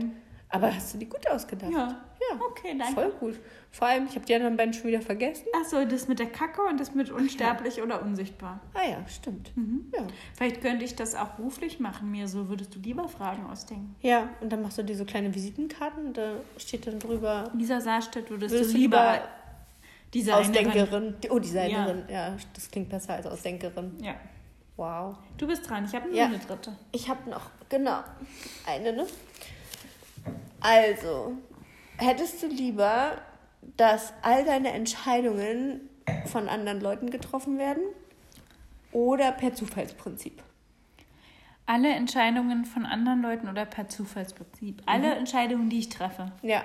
[0.53, 1.71] Aber hast du die gut ausgedacht?
[1.71, 1.87] Ja.
[2.31, 2.39] Ja.
[2.49, 2.93] Okay, danke.
[2.93, 3.35] Voll gut.
[3.71, 5.45] Vor allem, ich habe die anderen beiden schon wieder vergessen.
[5.59, 8.59] Ach so, das mit der Kacke und das mit unsterblich oder unsichtbar.
[8.75, 9.51] Ah ja, stimmt.
[9.57, 9.91] Mhm.
[9.93, 10.05] Ja.
[10.37, 13.95] Vielleicht könnte ich das auch beruflich machen, mir so würdest du lieber Fragen ausdenken.
[14.01, 18.29] ja, und dann machst du dir so kleine Visitenkarten, da steht dann drüber Lisa Saarstedt
[18.29, 19.21] würdest, Würdest du lieber
[20.13, 20.45] Designerin.
[20.67, 21.15] Ausdenkerin.
[21.31, 22.03] Oh, Designerin.
[22.09, 22.35] Ja.
[22.53, 23.97] das klingt besser als Ausdenkerin.
[24.03, 24.13] Ja.
[24.77, 25.17] Wow.
[25.37, 26.25] Du bist dran, ich habe nur Ja.
[26.25, 26.75] eine dritte.
[26.91, 27.99] Ich habe noch, genau,
[28.67, 29.05] eine, ne?
[30.59, 31.33] Also,
[31.97, 33.21] hättest du lieber,
[33.77, 35.89] dass all deine Entscheidungen
[36.25, 37.83] von anderen Leuten getroffen werden
[38.91, 40.41] oder per Zufallsprinzip?
[41.65, 44.81] Alle Entscheidungen von anderen Leuten oder per Zufallsprinzip.
[44.85, 46.31] Alle Entscheidungen, die ich treffe.
[46.41, 46.63] Ja.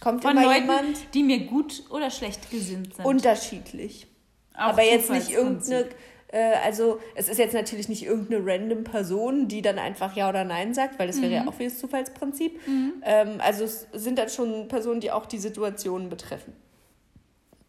[0.00, 3.04] Kommt Von immer Leuten, jemand die mir gut oder schlecht gesinnt sind.
[3.04, 4.06] unterschiedlich.
[4.54, 5.88] Auch Aber jetzt nicht irgendeine,
[6.32, 10.74] also es ist jetzt natürlich nicht irgendeine random Person, die dann einfach Ja oder Nein
[10.74, 11.46] sagt, weil das wäre Mhm.
[11.46, 12.60] ja auch wie das Zufallsprinzip.
[13.02, 16.52] Ähm, also es sind dann schon Personen, die auch die Situation betreffen.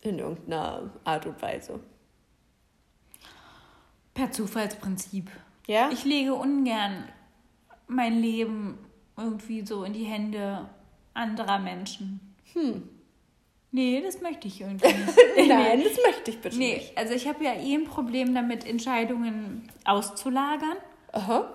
[0.01, 1.79] In irgendeiner Art und Weise.
[4.13, 5.29] Per Zufallsprinzip.
[5.67, 5.89] Ja?
[5.91, 7.05] Ich lege ungern
[7.87, 8.77] mein Leben
[9.15, 10.67] irgendwie so in die Hände
[11.13, 12.19] anderer Menschen.
[12.53, 12.89] Hm.
[13.77, 14.87] Nee, das möchte ich irgendwie
[15.35, 15.47] nicht.
[15.49, 16.97] Nein, das möchte ich bitte Nee, nicht.
[16.97, 20.77] also ich habe ja eh ein Problem damit, Entscheidungen auszulagern.
[21.11, 21.53] Aha.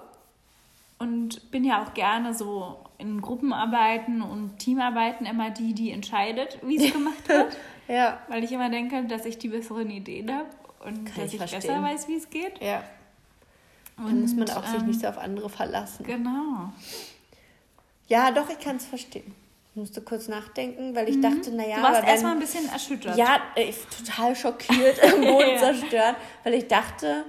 [1.00, 6.76] Und bin ja auch gerne so in Gruppenarbeiten und Teamarbeiten immer die, die entscheidet, wie
[6.76, 7.56] es gemacht wird.
[7.88, 8.22] Ja.
[8.28, 10.48] Weil ich immer denke, dass ich die besseren Ideen habe
[10.84, 12.62] und Kann dass ich ich, besser weiß, wie es geht.
[12.62, 12.84] Ja.
[13.96, 16.04] Und, Dann muss man auch sich ähm, nicht so auf andere verlassen.
[16.06, 16.72] Genau.
[18.06, 19.34] Ja, doch, ich kann es verstehen.
[19.74, 21.80] Ich musste kurz nachdenken, weil ich dachte, naja, Mhm.
[21.80, 23.16] Du warst aber wenn, erstmal ein bisschen erschüttert.
[23.16, 25.56] Ja, ich total schockiert, Boden Ja.
[25.58, 27.24] zerstört, weil ich dachte,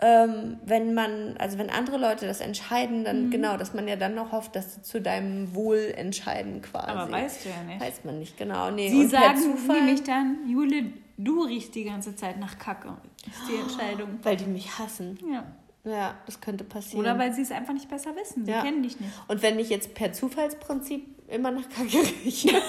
[0.00, 3.30] ähm, wenn man, also wenn andere Leute das entscheiden, dann Mhm.
[3.32, 6.86] genau, dass man ja dann noch hofft, dass sie zu deinem Wohl entscheiden quasi.
[6.88, 7.80] Aber weißt du ja nicht.
[7.80, 8.70] Weiß man nicht genau.
[8.70, 10.84] Nee, Sie und sagen Zufall, nämlich dann, Jule,
[11.16, 12.90] du riechst die ganze Zeit nach Kacke.
[13.26, 14.20] Ist die Entscheidung.
[14.22, 15.18] weil die mich hassen.
[15.32, 15.44] Ja.
[15.84, 17.00] Ja, das könnte passieren.
[17.00, 18.44] Oder weil sie es einfach nicht besser wissen.
[18.44, 18.62] Sie Ja.
[18.62, 19.10] kennen dich nicht.
[19.26, 22.50] und wenn ich jetzt per Zufallsprinzip immer nach Kacke rieche.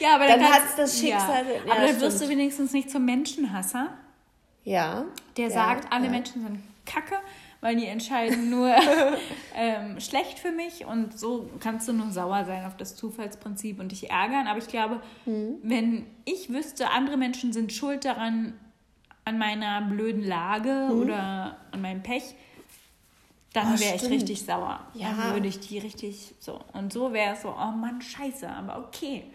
[0.00, 1.52] Ja, aber Dann kannst- hat's das Schicksal- Ja.
[1.66, 3.92] ja, aber dann wirst du wenigstens nicht zum Menschenhasser.
[4.64, 5.04] Ja.
[5.36, 6.08] Der sagt, alle.
[6.10, 7.14] Menschen sind kacke,
[7.60, 8.74] weil die entscheiden nur
[9.54, 13.92] ähm, schlecht für mich und so kannst du nur sauer sein auf das Zufallsprinzip und
[13.92, 14.48] dich ärgern.
[14.48, 15.58] Aber ich glaube, Mhm.
[15.62, 18.54] wenn ich wüsste, andere Menschen sind schuld daran,
[19.24, 21.00] an meiner blöden Lage Mhm.
[21.00, 22.34] oder an meinem Pech,
[23.54, 24.80] dann Oh, wäre ich richtig sauer.
[24.92, 25.14] Ja.
[25.16, 26.60] Dann würde ich die richtig so.
[26.74, 29.24] Und so wäre es so, oh Mann, scheiße, aber okay.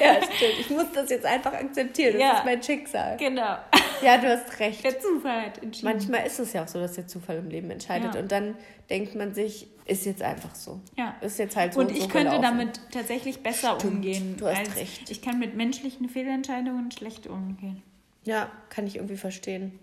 [0.00, 0.60] Ja, stimmt.
[0.60, 2.12] Ich muss das jetzt einfach akzeptieren.
[2.14, 2.38] Das Ja.
[2.38, 3.16] ist mein Schicksal.
[3.16, 3.56] genau.
[4.02, 4.82] Ja, du hast recht.
[4.84, 5.92] Der Zufall hat entschieden.
[5.92, 8.14] Manchmal ist es ja auch so, dass der Zufall im Leben entscheidet.
[8.14, 8.20] Ja.
[8.20, 8.54] Und dann
[8.88, 10.80] denkt man sich, ist jetzt einfach so.
[10.96, 11.14] Ja.
[11.20, 11.80] Ist jetzt halt so.
[11.80, 12.42] Und ich so könnte gelaufen.
[12.58, 14.36] damit tatsächlich besser Stimmt, umgehen.
[14.38, 15.10] du hast recht.
[15.10, 17.82] Ich kann mit menschlichen Fehlentscheidungen schlecht umgehen.
[18.24, 19.78] Ja, kann ich irgendwie verstehen.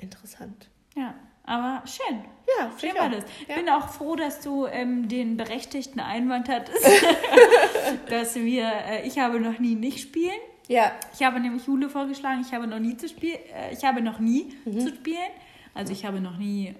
[0.00, 0.68] Interessant.
[0.96, 2.20] Ja, aber schön.
[2.58, 3.24] Ja, Schön ich war das.
[3.48, 3.54] Ja.
[3.56, 6.84] bin auch froh, dass du ähm, den berechtigten Einwand hattest,
[8.08, 10.38] dass wir, äh, ich habe noch nie nicht spielen.
[10.68, 14.00] Ja, Ich habe nämlich Jule vorgeschlagen, ich habe noch nie zu spielen, äh, ich habe
[14.02, 14.80] noch nie Mhm.
[14.80, 15.30] zu spielen.
[15.74, 16.74] Also ich habe noch nie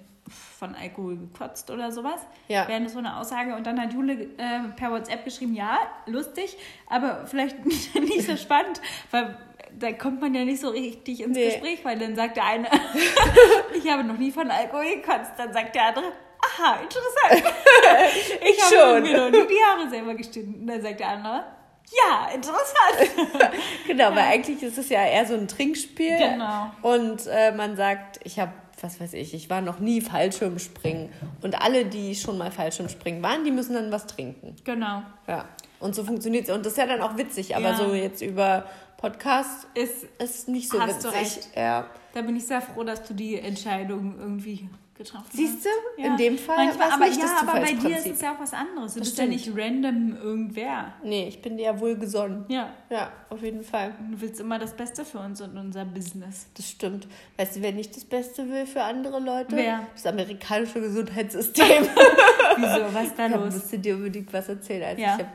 [0.58, 2.20] von Alkohol gekotzt oder sowas.
[2.48, 2.68] Ja.
[2.68, 3.54] Wäre so eine Aussage.
[3.56, 6.56] Und dann hat Jule äh, per WhatsApp geschrieben, ja, lustig,
[6.88, 7.64] aber vielleicht
[7.94, 9.36] nicht so spannend, weil
[9.78, 11.46] da kommt man ja nicht so richtig ins Nee.
[11.46, 12.68] Gespräch, weil dann sagt der eine,
[13.74, 15.32] ich habe noch nie von Alkohol gekotzt.
[15.38, 16.06] Dann sagt der andere,
[16.40, 17.54] aha, interessant.
[18.42, 19.02] Ich habe Schon.
[19.02, 20.54] mir noch nie die Haare selber geschnitten.
[20.60, 21.44] Und dann sagt der andere,
[21.90, 23.54] ja, interessant.
[23.86, 26.16] genau, weil eigentlich ist es ja eher so ein Trinkspiel.
[26.18, 26.70] Genau.
[26.82, 31.10] Und äh, man sagt, ich habe, was weiß ich, ich war noch nie Fallschirmspringen.
[31.42, 34.54] Und alle, die schon mal Fallschirmspringen waren, die müssen dann was trinken.
[34.64, 35.02] Genau.
[35.26, 35.46] Ja.
[35.80, 36.54] Und so funktioniert es.
[36.54, 37.74] Und das ist ja dann auch witzig, aber Ja.
[37.76, 38.66] so jetzt über
[39.00, 41.20] Podcast Ist, ist nicht so Hast du witzig.
[41.20, 41.48] recht.
[41.56, 41.86] Ja.
[42.12, 45.68] da bin ich sehr froh, dass du die Entscheidung irgendwie getroffen Siehst du?
[45.96, 46.06] hast.
[46.06, 48.40] In dem Fall Manchmal, aber nicht ja, das aber bei dir ist es ja auch
[48.40, 48.92] was anderes.
[48.92, 49.56] Du Das bist ja stimmt.
[49.56, 50.92] nicht random irgendwer.
[51.02, 52.44] Nee, ich bin dir ja wohlgesonnen.
[52.48, 52.68] Ja.
[52.90, 53.94] Ja, auf jeden Fall.
[54.10, 56.48] Du willst immer das Beste für uns und unser Business.
[56.54, 57.08] Das stimmt.
[57.38, 59.56] Weißt du, wer nicht das Beste will für andere Leute?
[59.56, 59.86] Wer?
[59.94, 61.64] Das amerikanische Gesundheitssystem.
[62.58, 62.92] Wieso?
[62.94, 63.54] Was ist da Ich los?
[63.54, 64.82] musste dir unbedingt was erzählen.
[64.84, 65.14] Also Ja.
[65.14, 65.30] ich habe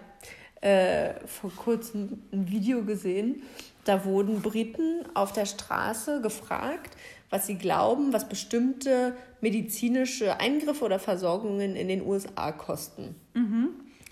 [0.66, 3.44] äh, vor kurzem ein Video gesehen.
[3.84, 6.98] Da wurden Briten auf der Straße gefragt,
[7.30, 13.16] was sie glauben, was bestimmte medizinische Eingriffe oder Versorgungen in den USA kosten.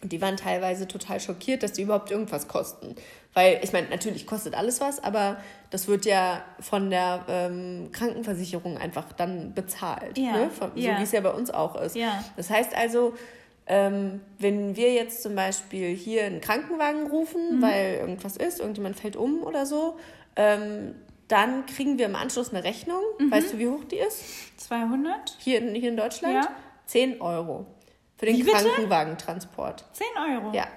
[0.03, 2.95] Und die waren teilweise total schockiert, dass die überhaupt irgendwas kosten.
[3.33, 5.37] Weil, ich meine, natürlich kostet alles was, aber
[5.71, 10.19] das wird ja von der ähm, Krankenversicherung einfach dann bezahlt.
[10.19, 10.49] Ja, Ne?
[10.51, 10.93] Von, ja.
[10.93, 11.95] So wie es ja bei uns auch ist.
[11.95, 12.23] Ja.
[12.35, 13.13] Das heißt also,
[13.67, 17.61] ähm, wenn wir jetzt zum Beispiel hier einen Krankenwagen rufen, Mhm.
[17.61, 19.97] weil irgendwas ist, irgendjemand fällt um oder so,
[20.35, 20.95] ähm,
[21.29, 23.01] dann kriegen wir im Anschluss eine Rechnung.
[23.19, 23.31] Mhm.
[23.31, 24.59] Weißt du, wie hoch die ist?
[24.59, 25.37] 200?
[25.39, 26.35] Hier in, hier in Deutschland?
[26.35, 26.47] Ja.
[26.87, 27.65] 10 Euro.
[28.17, 28.43] Für den Wie?
[28.43, 29.85] Krankenwagentransport.
[29.93, 30.51] 10 Euro?
[30.53, 30.67] Ja.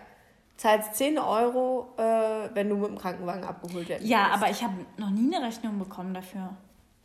[0.57, 4.43] Zahlst 10 Euro, äh, wenn du mit dem Krankenwagen abgeholt werden Ja, willst.
[4.43, 6.57] aber ich habe noch nie eine Rechnung bekommen dafür.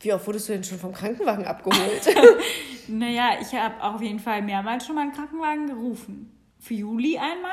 [0.01, 2.07] Wie oft wurdest du denn schon vom Krankenwagen abgeholt?
[2.87, 6.31] Naja, ich habe auf jeden Fall mehrmals schon mal einen Krankenwagen gerufen.
[6.59, 7.51] Für Juli einmal.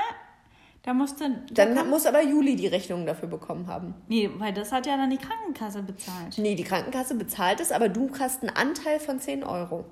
[0.83, 1.29] Da musste.
[1.53, 3.95] da Dann kam- muss aber Juli die Rechnung dafür bekommen haben.
[4.09, 6.39] Nee, weil das hat ja dann die Krankenkasse bezahlt.
[6.39, 9.85] Nee, die Krankenkasse bezahlt es, aber du hast einen Anteil von 10 Euro.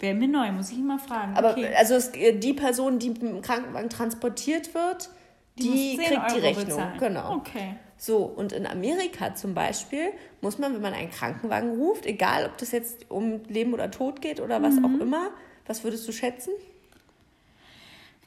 [0.00, 1.36] Wäre mir neu, muss ich ihn mal fragen.
[1.36, 1.72] Aber okay.
[1.76, 5.08] also es, die Person, die dem Krankenwagen transportiert wird,
[5.58, 6.66] die, 10 kriegt die Rechnung.
[6.66, 6.98] bezahlen.
[6.98, 7.34] Genau.
[7.36, 7.76] Okay.
[8.00, 12.56] So, und in Amerika zum Beispiel muss man, wenn man einen Krankenwagen ruft, egal ob
[12.58, 14.84] das jetzt um Leben oder Tod geht oder was Mhm.
[14.84, 15.30] auch immer,
[15.66, 16.52] was würdest du schätzen?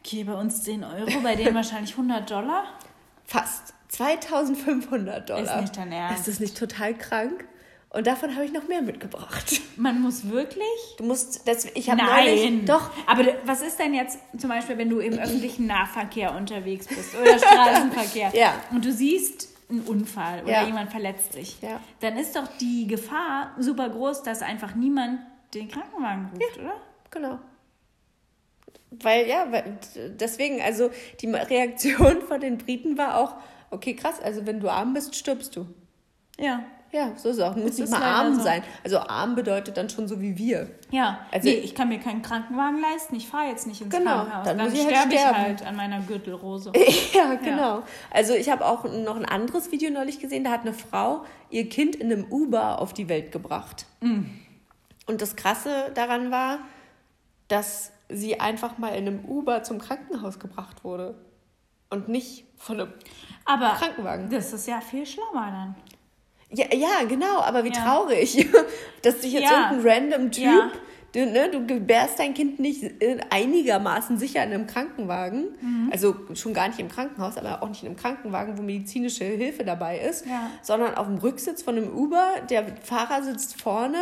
[0.04, 2.66] Okay, bei uns 10 Euro, bei denen wahrscheinlich 100 Dollar.
[3.26, 5.42] Fast 2500 Dollar.
[5.44, 6.20] Ist nicht dein Ernst.
[6.20, 7.46] Ist das nicht total krank?
[7.92, 9.62] Und davon habe ich noch mehr mitgebracht.
[9.76, 10.66] Man muss wirklich?
[10.98, 12.26] Du musst, das, ich habe Nein.
[12.26, 16.88] neulich, doch, Aber was ist denn jetzt zum Beispiel, wenn du im öffentlichen Nahverkehr unterwegs
[16.88, 18.54] bist oder Straßenverkehr Ja.
[18.72, 20.66] und du siehst einen Unfall oder Ja.
[20.66, 21.80] jemand verletzt sich, Ja.
[22.02, 25.20] dann ist doch die Gefahr super groß, dass einfach niemand
[25.54, 26.76] den Krankenwagen ruft, oder?
[27.10, 27.40] Genau.
[28.92, 29.78] Weil, ja, weil,
[30.20, 30.92] deswegen, also
[31.22, 33.36] die Reaktion von den Briten war auch,
[33.70, 35.66] okay, krass, also wenn du arm bist, stirbst du.
[36.38, 36.64] Ja.
[36.94, 37.56] Ja, so ist es auch.
[37.56, 38.42] Das nicht mal arm so.
[38.42, 38.64] sein.
[38.84, 40.70] Also arm bedeutet dann schon so wie wir.
[40.90, 44.12] Ja, Also- nee, ich kann mir keinen Krankenwagen leisten, ich fahre jetzt nicht ins Genau,
[44.16, 44.46] Krankenhaus.
[44.46, 45.38] dann Dann, muss ich halt sterbe ich sterben.
[45.38, 46.72] halt an meiner Gürtelrose.
[47.14, 47.84] ja, genau.
[48.12, 51.70] Also ich habe auch noch ein anderes Video neulich gesehen, da hat eine Frau ihr
[51.70, 53.86] Kind in einem Uber auf die Welt gebracht.
[54.02, 54.24] Mm.
[55.08, 56.60] Und das Krasse daran war,
[57.48, 61.16] dass sie einfach mal in einem Uber zum Krankenhaus gebracht wurde.
[61.90, 62.94] Und nicht von einem
[63.46, 64.30] Aber Krankenwagen.
[64.30, 65.76] das ist ja viel schlauer dann.
[66.54, 67.84] Ja, ja, genau, aber wie Ja.
[67.84, 68.48] traurig,
[69.04, 69.72] dass sich jetzt Ja.
[69.72, 70.72] irgendein random Typ Ja.
[71.14, 72.86] Du, ne, du gebärst dein Kind nicht
[73.30, 75.48] einigermaßen sicher in einem Krankenwagen.
[75.60, 75.90] Mhm.
[75.92, 79.66] Also schon gar nicht im Krankenhaus, aber auch nicht in einem Krankenwagen, wo medizinische Hilfe
[79.66, 80.26] dabei ist.
[80.62, 82.26] Sondern auf dem Rücksitz von einem Uber.
[82.50, 83.98] Der Fahrer sitzt vorne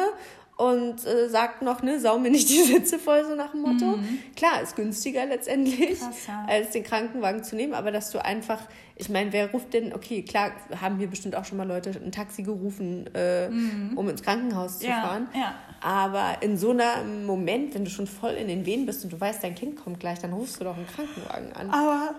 [0.59, 3.97] und äh, sagt noch, ne, sau mir nicht die Sitze voll, so nach dem Motto.
[4.35, 6.05] Klar, ist günstiger letztendlich, Mhm.
[6.05, 6.45] Krass, ja.
[6.49, 8.59] als den Krankenwagen zu nehmen, aber dass du einfach,
[8.97, 10.51] ich meine, wer ruft denn, okay, klar,
[10.81, 13.47] haben hier bestimmt auch schon mal Leute ein Taxi gerufen, äh,
[13.95, 14.91] um ins Krankenhaus zu Mhm.
[14.91, 15.27] Ja, fahren.
[15.33, 15.55] ja.
[15.81, 19.19] Aber in so einem Moment, wenn du schon voll in den Wehen bist und du
[19.21, 21.69] weißt, dein Kind kommt gleich, dann rufst du doch einen Krankenwagen an.
[21.69, 22.15] Aber.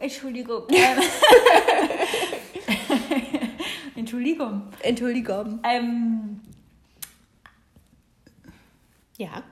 [0.00, 0.64] Entschuldigung.
[3.94, 4.62] Entschuldigung.
[4.82, 5.60] Entschuldigung.
[5.62, 6.40] Ähm,
[9.20, 9.42] Ja.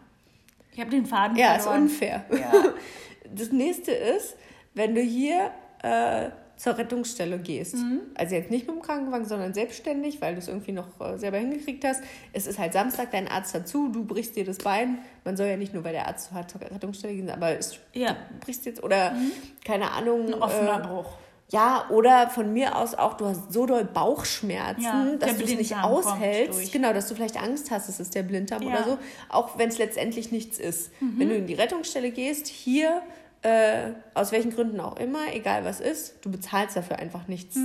[0.73, 1.83] ich habe den Faden Ja, ist verloren.
[1.85, 2.25] unfair.
[2.33, 2.53] Ja.
[3.35, 4.37] Das nächste ist,
[4.73, 5.51] wenn du hier
[5.83, 7.75] äh, zur Rettungsstelle gehst.
[7.77, 8.01] Mhm.
[8.15, 11.37] Also jetzt nicht mit dem Krankenwagen, sondern selbstständig, weil du es irgendwie noch äh, selber
[11.37, 12.03] hingekriegt hast.
[12.33, 14.99] Es ist halt Samstag, dein Arzt dazu, du brichst dir das Bein.
[15.25, 18.15] Man soll ja nicht nur, weil der Arzt zur Rettungsstelle gehen, aber es Ja.
[18.31, 19.15] du brichst jetzt oder
[19.63, 20.29] keine Ahnung.
[20.29, 21.13] Ein offener äh, Bruch.
[21.51, 25.57] Ja, oder von mir aus auch, du hast so doll Bauchschmerzen, Ja, dass du es
[25.57, 26.73] nicht aushältst.
[26.73, 28.69] Genau, dass du vielleicht Angst hast, es ist der Blinddarm Ja.
[28.71, 28.99] oder so.
[29.31, 30.91] Auch wenn es letztendlich nichts ist.
[31.01, 31.15] Mhm.
[31.19, 33.01] Wenn du in die Rettungsstelle gehst, hier,
[33.41, 37.57] äh, aus welchen Gründen auch immer, egal was ist, du bezahlst dafür einfach nichts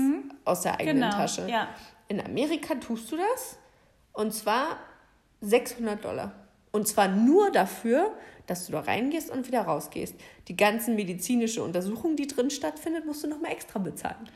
[0.46, 1.48] aus der eigenen Genau, Tasche.
[1.50, 1.68] ja.
[2.08, 3.58] In Amerika tust du das
[4.14, 4.78] und zwar
[5.42, 6.32] 600 Dollar.
[6.72, 8.12] Und zwar nur dafür,
[8.48, 10.16] dass du da reingehst und wieder rausgehst.
[10.48, 14.30] Die ganzen medizinische Untersuchung, die drin stattfindet, musst du nochmal extra bezahlen.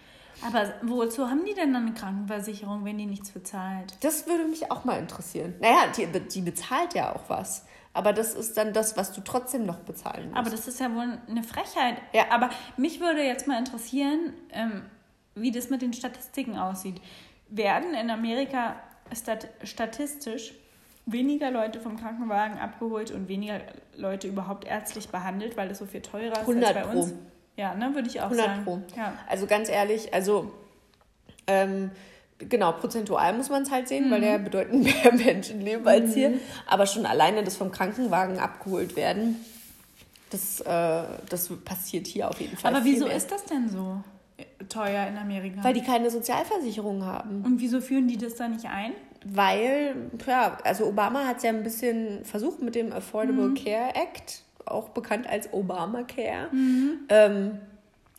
[0.45, 3.95] Aber wozu haben die denn dann eine Krankenversicherung, wenn die nichts bezahlt?
[4.01, 5.55] Das würde mich auch mal interessieren.
[5.59, 7.65] Naja, die, die bezahlt ja auch was.
[7.93, 10.37] Aber das ist dann das, was du trotzdem noch bezahlen musst.
[10.37, 11.99] Aber das ist ja wohl eine Frechheit.
[12.13, 12.25] Ja.
[12.29, 14.83] Aber mich würde jetzt mal interessieren, ähm,
[15.33, 17.01] wie das mit den Statistiken aussieht.
[17.49, 18.75] Werden in Amerika
[19.13, 20.53] stat statistisch
[21.07, 23.59] weniger Leute vom Krankenwagen abgeholt und weniger
[23.95, 26.99] Leute überhaupt ärztlich behandelt, weil das so viel teurer ist 100 als bei pro.
[27.01, 27.13] uns?
[27.55, 28.63] Ja, ne, würde ich auch 100 sagen.
[28.65, 28.81] Pro.
[28.95, 29.13] Ja.
[29.27, 30.51] Also ganz ehrlich, also
[31.47, 31.89] ähm,
[32.39, 34.25] genau, prozentual muss man es halt sehen, weil Mhm.
[34.27, 36.33] ja bedeutend mehr Menschen leben als hier.
[36.67, 39.37] Aber schon alleine das vom Krankenwagen abgeholt werden,
[40.29, 42.75] das, äh, das passiert hier auf jeden Fall.
[42.75, 43.15] Aber wieso mehr.
[43.15, 44.03] ist das denn so
[44.69, 45.63] teuer in Amerika?
[45.63, 47.43] Weil die keine Sozialversicherung haben.
[47.45, 48.91] und wieso führen die das da nicht ein?
[49.25, 49.95] Weil,
[50.25, 54.89] ja, also Obama hat es ja ein bisschen versucht mit dem Affordable Care Act, auch
[54.89, 56.49] bekannt als Obamacare.
[57.09, 57.59] Ähm,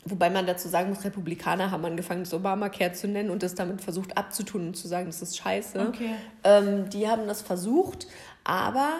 [0.05, 3.81] wobei man dazu sagen muss, Republikaner haben angefangen, das Obamacare zu nennen und das damit
[3.81, 5.89] versucht abzutun und zu sagen, das ist scheiße.
[5.89, 6.15] Okay.
[6.45, 8.07] Ähm, die haben das versucht,
[8.45, 8.91] aber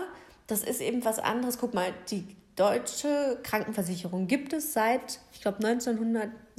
[0.47, 1.59] das ist eben was anderes.
[1.59, 2.25] Guck mal, die
[2.57, 5.63] deutsche Krankenversicherung gibt es seit, ich glaube,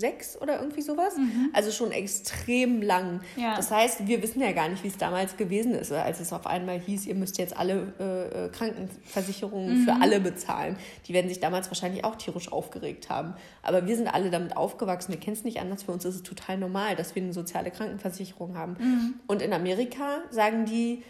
[0.03, 1.15] 1906 oder irgendwie sowas.
[1.53, 3.21] Also schon extrem lang.
[3.35, 3.55] Ja.
[3.55, 6.45] Das heißt, wir wissen ja gar nicht, wie es damals gewesen ist, als es auf
[6.47, 10.77] einmal hieß, ihr müsst jetzt alle äh, äh, Krankenversicherungen für alle bezahlen.
[11.07, 13.33] Die werden sich damals wahrscheinlich auch tierisch aufgeregt haben.
[13.61, 15.11] Aber wir sind alle damit aufgewachsen.
[15.11, 15.83] Wir kennen es nicht anders.
[15.83, 19.19] Für uns ist es total normal, dass wir eine soziale Krankenversicherung haben.
[19.27, 21.03] Und in Amerika sagen die,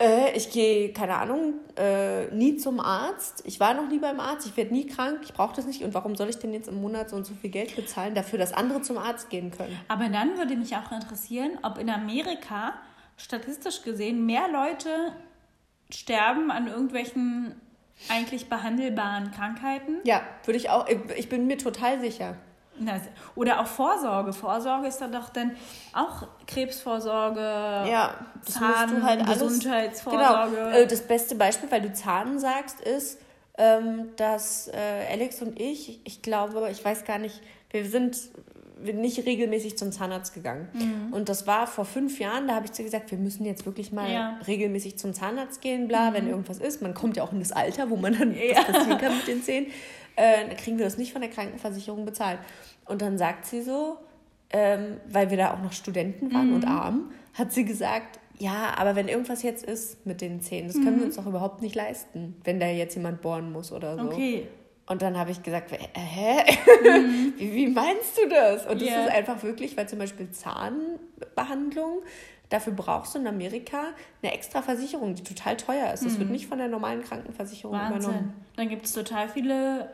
[0.00, 3.42] äh, ich gehe, keine Ahnung, äh, nie zum Arzt.
[3.46, 4.46] Ich war noch nie beim Arzt.
[4.46, 5.20] Ich werde nie krank.
[5.24, 5.82] Ich brauche das nicht.
[5.84, 8.38] Und warum soll ich denn jetzt im Monat so und so viel Geld bezahlen dafür,
[8.38, 9.78] dass andere zum Arzt gehen können?
[9.88, 12.74] Aber dann würde mich auch interessieren, ob in Amerika
[13.16, 15.12] statistisch gesehen mehr Leute
[15.90, 17.54] sterben an irgendwelchen
[18.08, 19.96] eigentlich behandelbaren Krankheiten.
[20.04, 20.86] Ja, würde ich auch.
[21.16, 22.36] Ich bin mir total sicher.
[23.34, 24.32] Oder auch Vorsorge.
[24.32, 25.52] Vorsorge ist dann doch dann
[25.92, 28.14] auch Krebsvorsorge, Ja,
[28.44, 29.40] das Zahn, du halt alles.
[29.40, 30.56] Gesundheitsvorsorge.
[30.56, 30.70] Genau.
[30.70, 33.18] Äh, Das beste Beispiel, weil du Zahn sagst, ist,
[33.58, 38.16] ähm, dass äh, Alex und ich, ich glaube, ich weiß gar nicht, wir sind
[38.82, 40.68] nicht regelmäßig zum Zahnarzt gegangen.
[40.72, 41.12] Mhm.
[41.12, 43.92] Und das war vor fünf Jahren, da habe ich zu gesagt, wir müssen jetzt wirklich
[43.92, 44.30] mal Ja.
[44.32, 44.42] Mhm.
[44.46, 46.80] regelmäßig zum Zahnarzt gehen, bla, wenn irgendwas ist.
[46.80, 49.42] Man kommt ja auch in das Alter, wo man dann was passieren kann mit den
[49.42, 49.66] Zähnen.
[50.16, 52.38] Äh, dann kriegen wir das nicht von der Krankenversicherung bezahlt.
[52.84, 53.96] Und dann sagt sie so,
[54.50, 56.54] ähm, weil wir da auch noch Studenten waren Mhm.
[56.56, 60.76] und arm, hat sie gesagt, ja, aber wenn irgendwas jetzt ist mit den Zähnen, das
[60.76, 64.02] können wir uns doch überhaupt nicht leisten, wenn da jetzt jemand bohren muss oder so.
[64.04, 64.08] Mhm.
[64.08, 64.46] okay.
[64.86, 66.38] Und dann habe ich gesagt, äh, hä?
[67.36, 68.66] wie, wie meinst du das?
[68.66, 72.02] Und das ist einfach wirklich, weil zum Beispiel Zahnbehandlung,
[72.48, 73.90] dafür brauchst du in Amerika
[74.22, 76.04] eine extra Versicherung, die total teuer ist.
[76.04, 78.00] Das wird nicht von der normalen Krankenversicherung übernommen.
[78.00, 78.04] Mhm.
[78.06, 78.32] Wahnsinn.
[78.56, 79.90] Dann gibt es total viele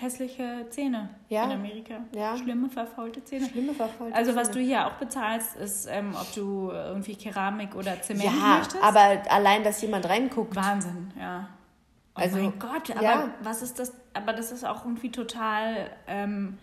[0.00, 1.44] hässliche Zähne Ja.
[1.44, 1.94] in Amerika.
[2.14, 2.36] Ja.
[2.36, 3.46] Schlimme, verfaulte Zähne.
[3.48, 4.14] Schlimme Verfolgung.
[4.14, 8.58] Also was du hier auch bezahlst, ist, ähm, ob du irgendwie Keramik oder Zement Ja,
[8.58, 8.82] möchtest.
[8.82, 10.54] aber allein, dass jemand reinguckt.
[10.54, 11.48] Wahnsinn, ja.
[12.14, 13.30] Oh Also, mein Gott, aber ja.
[13.42, 13.92] was ist das?
[14.14, 16.56] Aber das ist auch irgendwie total ähm,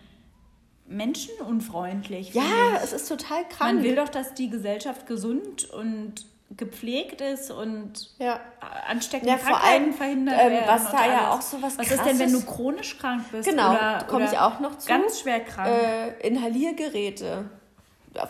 [0.86, 2.34] menschenunfreundlich.
[2.34, 2.42] Ja,
[2.76, 2.82] ich.
[2.84, 3.74] es ist total krank.
[3.74, 6.26] Man will doch, dass die Gesellschaft gesund und
[6.56, 8.38] gepflegt ist und Ja.
[8.86, 10.64] ansteckende Ja, vor Krankheiten allem, verhindert ähm, werden.
[10.68, 13.48] was da ja auch so was Was ist denn, wenn du chronisch krank bist?
[13.48, 14.86] Genau, oder, komme ich auch noch zu.
[14.88, 15.68] Ganz schwer krank.
[15.68, 17.46] Äh, Inhaliergeräte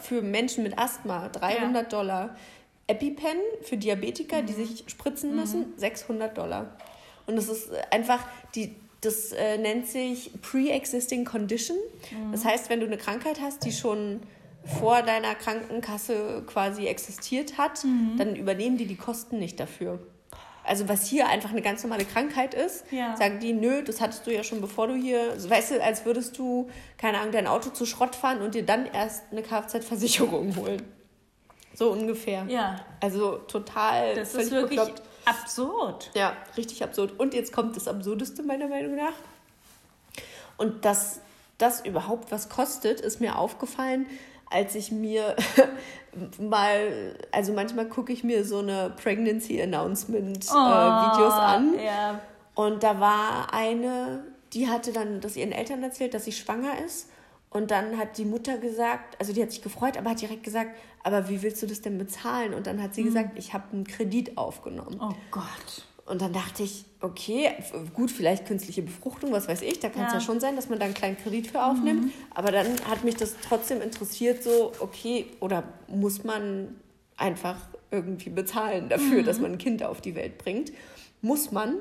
[0.03, 2.37] für Menschen mit Asthma 300 Dollar.
[2.87, 4.47] EpiPen für Diabetiker, Mhm.
[4.47, 6.77] die sich spritzen müssen, 600 Dollar.
[7.27, 8.21] Und das ist einfach,
[8.55, 11.77] die, das äh, nennt sich Pre-Existing Condition.
[12.11, 12.33] Mhm.
[12.33, 14.21] Das heißt, wenn du eine Krankheit hast, die schon
[14.81, 18.17] vor deiner Krankenkasse quasi existiert hat, Mhm.
[18.17, 19.99] dann übernehmen die die Kosten nicht dafür.
[20.67, 23.15] Also was hier einfach eine ganz normale Krankheit ist, Ja.
[23.19, 26.39] sagen die, nö, das hattest du ja schon bevor du hier, weißt du, als würdest
[26.39, 30.83] du, keine Ahnung, dein Auto zu Schrott fahren und dir dann erst eine Kfz-Versicherung holen.
[31.75, 32.45] So ungefähr.
[32.49, 35.03] ja, Also total das völlig ist wirklich bekloppt.
[35.27, 36.11] absurd.
[36.15, 37.19] Ja, richtig absurd.
[37.21, 39.13] Und jetzt kommt das Absurdeste meiner Meinung nach.
[40.57, 41.21] Und dass
[41.59, 44.07] das überhaupt was kostet, ist mir aufgefallen,
[44.51, 45.37] als ich mir
[46.41, 51.75] mal, also manchmal gucke ich mir so eine Pregnancy Announcement äh, Videos an.
[51.75, 52.21] Oh, Ja.
[52.55, 57.11] Und da war eine, die hatte dann das ihren Eltern erzählt, dass sie schwanger ist.
[57.51, 60.77] Und dann hat die Mutter gesagt, also die hat sich gefreut, aber hat direkt gesagt,
[61.05, 62.53] aber wie willst du das denn bezahlen?
[62.53, 64.99] Und dann hat sie gesagt, ich habe einen Kredit aufgenommen.
[65.01, 65.87] Oh Gott.
[66.07, 67.51] Und dann dachte ich, okay,
[67.95, 70.19] gut, vielleicht künstliche Befruchtung, was weiß ich, da kann es ja.
[70.19, 70.25] Ja.
[70.25, 72.13] schon sein, dass man da einen kleinen Kredit für aufnimmt.
[72.35, 76.77] Aber dann hat mich das trotzdem interessiert, so, okay, oder muss man
[77.17, 77.57] einfach
[77.91, 80.73] irgendwie bezahlen dafür, dass man ein Kind auf die Welt bringt?
[81.23, 81.77] Muss man.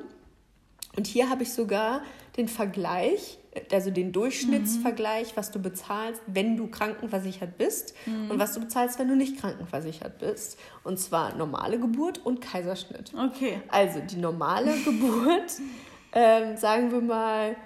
[0.96, 2.02] Und hier habe ich sogar
[2.38, 3.38] den Vergleich,
[3.70, 9.08] also den Durchschnittsvergleich, was du bezahlst, wenn du krankenversichert bist und was du bezahlst, wenn
[9.08, 10.58] du nicht krankenversichert bist.
[10.82, 13.12] Und zwar normale Geburt und Kaiserschnitt.
[13.14, 13.60] Okay.
[13.68, 15.52] Also die normale Geburt,
[16.12, 17.56] ähm, sagen wir mal,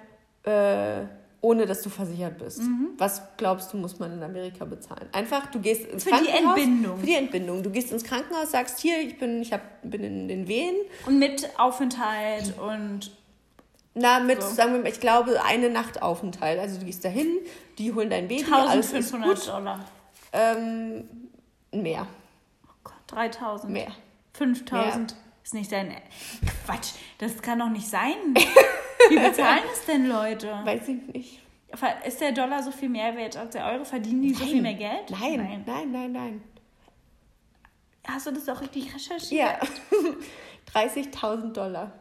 [0.43, 1.05] äh,
[1.41, 2.61] ohne dass du versichert bist.
[2.61, 2.89] Mhm.
[2.97, 5.07] Was glaubst du, muss man in Amerika bezahlen?
[5.13, 6.59] Einfach, du gehst ins Für die Krankenhaus.
[6.59, 6.99] Entbindung.
[6.99, 7.63] Für die Entbindung.
[7.63, 10.75] Du gehst ins Krankenhaus, sagst hier, ich bin, ich hab, bin in den Wehen.
[11.05, 13.11] Und mit Aufenthalt und
[13.99, 14.49] Na, mit, So.
[14.49, 16.59] sagen wir mal, ich glaube, eine Nacht Aufenthalt.
[16.59, 17.37] Also du gehst dahin,
[17.77, 19.47] die holen dein Baby, alles ist 1500 gut.
[19.47, 19.85] Dollar.
[20.31, 21.03] Ähm,
[21.71, 22.07] mehr,
[22.67, 23.71] Oh Gott, 3000.
[23.73, 23.91] mehr.
[24.33, 25.15] 5000.
[25.43, 25.95] Ist nicht dein.
[26.65, 28.13] Quatsch, das kann doch nicht sein.
[29.09, 30.47] Wie bezahlen das denn Leute?
[30.63, 31.39] Weiß ich nicht.
[32.05, 33.83] Ist der Dollar so viel mehr wert als der Euro?
[33.85, 35.09] Verdienen die so viel mehr Geld?
[35.09, 36.43] Nein, nein, nein, nein.
[38.07, 39.31] Hast du das auch richtig recherchiert?
[39.31, 39.59] Ja,
[40.73, 41.91] 30.000 Dollar.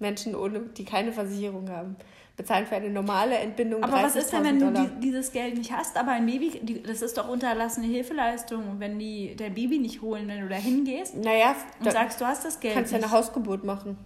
[0.00, 1.96] Menschen, ohne, die keine Versicherung haben,
[2.36, 5.72] bezahlen für eine normale Entbindung Aber was ist denn, wenn du die, dieses Geld nicht
[5.72, 8.68] hast, aber ein Baby, die, das ist doch unterlassene Hilfeleistung.
[8.68, 12.24] Und wenn die dein Baby nicht holen, wenn du da hingehst Naja, und sagst, du
[12.24, 13.96] hast das Geld kannst ja eine Hausgeburt machen.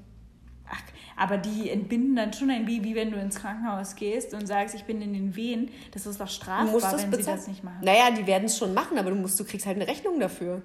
[0.70, 0.82] Ach,
[1.16, 4.84] aber die entbinden dann schon ein Baby, wenn du ins Krankenhaus gehst und sagst, ich
[4.84, 5.70] bin in den Wehen.
[5.92, 7.36] Das ist doch Du strafbar, musst das wenn sie bezahlen.
[7.38, 7.78] das nicht machen.
[7.82, 10.60] Naja, die werden es schon machen, aber du musst, du kriegst halt eine Rechnung dafür.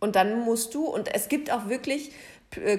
[0.00, 2.10] Und dann musst du, und es gibt auch wirklich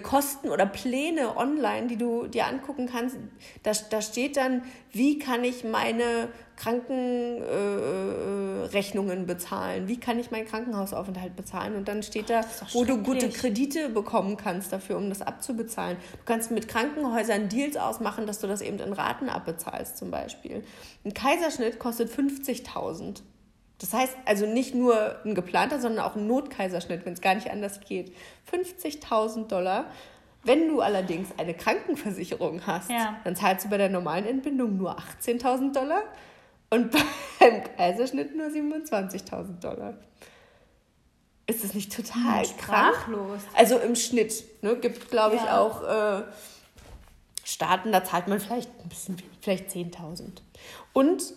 [0.04, 3.16] Kosten oder Pläne online, die du dir angucken kannst.
[3.64, 9.88] Da, da steht dann, wie kann ich meine Krankenrechnungen äh, Rechnungen bezahlen?
[9.88, 11.76] Wie kann ich meinen Krankenhausaufenthalt bezahlen?
[11.76, 12.42] Und dann steht da,
[12.74, 13.30] wo du gute.
[13.30, 15.96] Kredite bekommen kannst dafür, um das abzubezahlen.
[16.12, 20.66] Du kannst mit Krankenhäusern Deals ausmachen, dass du das eben in Raten abbezahlst zum Beispiel.
[21.06, 23.22] Ein Kaiserschnitt kostet 50.000.
[23.82, 27.50] Das heißt also nicht nur ein geplanter, sondern auch ein Notkaiserschnitt, wenn es gar nicht
[27.50, 28.16] anders geht.
[28.52, 29.86] 50.000 Dollar.
[30.44, 33.20] Wenn du allerdings eine Krankenversicherung hast, Ja.
[33.24, 36.04] dann zahlst du bei der normalen Entbindung nur 18.000 Dollar
[36.70, 36.92] und
[37.40, 39.96] beim Kaiserschnitt nur 27.000 Dollar.
[41.48, 42.46] Ist das nicht total?
[42.46, 43.42] Sprachlos.
[43.56, 44.44] Also im Schnitt.
[44.64, 45.60] Ne, gibt, glaube ich, Ja.
[45.60, 46.24] auch äh,
[47.44, 50.42] Staaten, da zahlt man vielleicht ein bisschen, vielleicht 10.000.
[50.94, 51.34] Und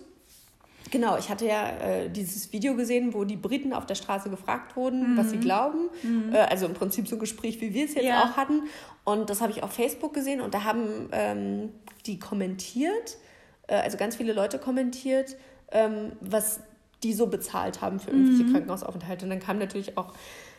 [0.95, 4.77] genau, ich hatte ja äh, dieses Video gesehen, wo die Briten auf der Straße gefragt
[4.77, 5.91] wurden, was sie glauben.
[6.33, 8.23] Äh, also im Prinzip so ein Gespräch, wie wir es jetzt Ja.
[8.23, 8.63] auch hatten.
[9.03, 11.71] Und das habe ich auf Facebook gesehen und da haben ähm,
[12.07, 13.19] die kommentiert,
[13.67, 15.37] äh, also ganz viele Leute kommentiert,
[15.73, 16.61] ähm, was
[17.03, 19.27] die so bezahlt haben für irgendwelche Krankenhausaufenthalte.
[19.27, 20.15] Und dann kamen natürlich auch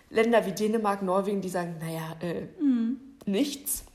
[0.10, 2.44] Länder wie Dänemark, Norwegen, die sagen, naja, äh,
[3.26, 3.86] nichts.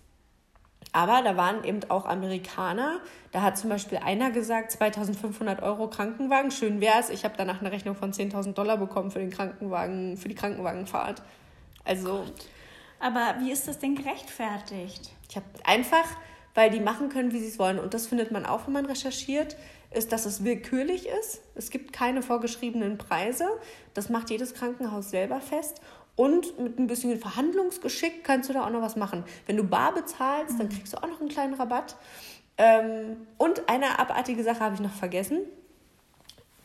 [0.93, 3.01] Aber da waren eben auch Amerikaner.
[3.32, 7.11] Da hat zum Beispiel einer gesagt, 2500 Euro Krankenwagen, schön wär's.
[7.11, 11.22] Ich habe danach eine Rechnung von 10.000 Dollar bekommen für den Krankenwagen, für die Krankenwagenfahrt.
[11.84, 12.24] Also
[12.99, 15.11] Aber wie ist das denn gerechtfertigt?
[15.30, 16.05] ich habe einfach,
[16.55, 17.78] weil die machen können, wie sie es wollen.
[17.78, 19.57] Und das findet man auch, wenn man recherchiert,
[19.93, 21.41] ist, dass es willkürlich ist.
[21.55, 23.49] Es gibt keine vorgeschriebenen Preise.
[23.95, 25.80] Das macht jedes Krankenhaus selber fest.
[26.20, 29.24] Und mit ein bisschen Verhandlungsgeschick kannst du da auch noch was machen.
[29.46, 31.96] Wenn du bar bezahlst, dann kriegst du auch noch einen kleinen Rabatt.
[32.58, 35.38] Ähm, und eine abartige Sache habe ich noch vergessen.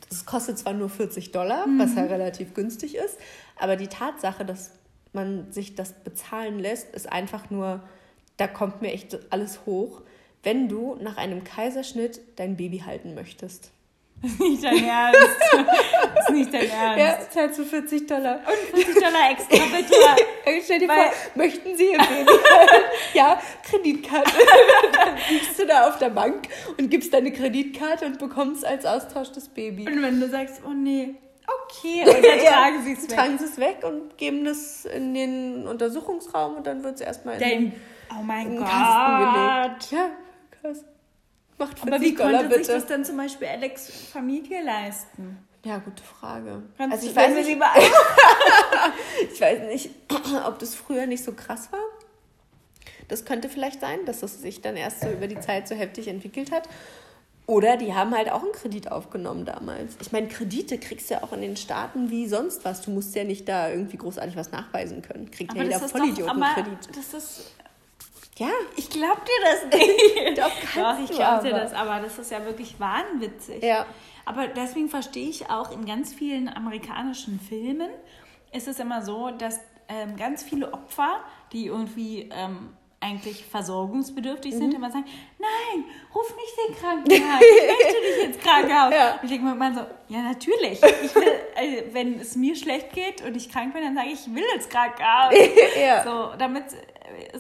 [0.09, 3.17] das kostet zwar nur 40 Dollar, was ja relativ günstig ist,
[3.57, 4.71] aber die Tatsache, dass
[5.13, 7.81] man sich das bezahlen lässt, ist einfach nur,
[8.35, 10.01] da kommt mir echt alles hoch,
[10.43, 13.71] wenn du nach einem Kaiserschnitt dein Baby halten möchtest.
[14.26, 15.30] Das ist nicht dein Ernst.
[16.15, 16.99] Das ist nicht dein Ernst.
[16.99, 18.39] Ja, zahlst du 40 Dollar.
[18.39, 19.93] Und 40 Dollar extra bitte.
[20.63, 22.32] Stell dir Weil- vor, möchten Sie Ihr Baby?
[23.13, 24.32] Ja, Kreditkarte.
[24.93, 26.47] Dann liegst du da auf der Bank
[26.78, 29.86] und gibst deine Kreditkarte und bekommst als Austausch das Baby.
[29.88, 31.15] Und wenn du sagst, oh nee,
[31.63, 33.15] okay, und dann tragen sie es weg.
[33.17, 37.36] Tragen sie es weg und geben das in den Untersuchungsraum und dann wird es erstmal
[37.36, 37.73] in Den,
[38.11, 38.67] oh mein den Gott.
[38.67, 39.91] Kasten gelegt.
[39.91, 40.09] Ja,
[40.61, 40.84] krass.
[41.57, 42.65] Macht 40 Aber wie Dollar konnte bitte.
[42.65, 45.37] sich das dann zum Beispiel Alex Familie leisten?
[45.63, 46.61] ja, gute Frage.
[46.77, 47.71] Kannst also ich weiß, nicht, mal-
[49.33, 49.89] ich weiß nicht,
[50.45, 51.79] ob das früher nicht so krass war.
[53.07, 56.07] Das könnte vielleicht sein, dass das sich dann erst so über die Zeit so heftig
[56.07, 56.67] entwickelt hat.
[57.47, 59.97] Oder die haben halt auch einen Kredit aufgenommen damals.
[60.01, 62.81] Ich meine, Kredite kriegst du ja auch in den Staaten wie sonst was.
[62.81, 65.29] Du musst ja nicht da irgendwie großartig was nachweisen können.
[65.29, 66.67] Kriegt ja jeder ist doch, Vollidiotenkredit.
[66.67, 67.55] aber das ist,
[68.38, 70.38] Ja, ich glaub dir das nicht.
[70.38, 73.63] doch, Doch, ich du glaub dir das, aber das ist ja wirklich wahnwitzig.
[73.63, 73.86] Ja.
[74.25, 77.89] Aber deswegen verstehe ich auch in ganz vielen amerikanischen Filmen
[78.51, 79.59] ist es immer so, dass
[79.89, 81.19] ähm, ganz viele Opfer,
[81.51, 82.69] die irgendwie ähm,
[83.01, 84.57] eigentlich versorgungsbedürftig Mhm.
[84.57, 85.05] sind, immer sagen,
[85.38, 85.83] nein,
[86.13, 88.93] ruf nicht den Krankenwagen, ich möchte nicht ins Krankenhaus.
[88.93, 89.11] Ja.
[89.15, 92.93] Und ich denke mir immer so, ja natürlich, ich will, äh, wenn es mir schlecht
[92.93, 95.33] geht und ich krank bin, dann sage ich, ich will ins Krankenhaus.
[95.79, 96.03] Ja.
[96.03, 96.63] So, damit,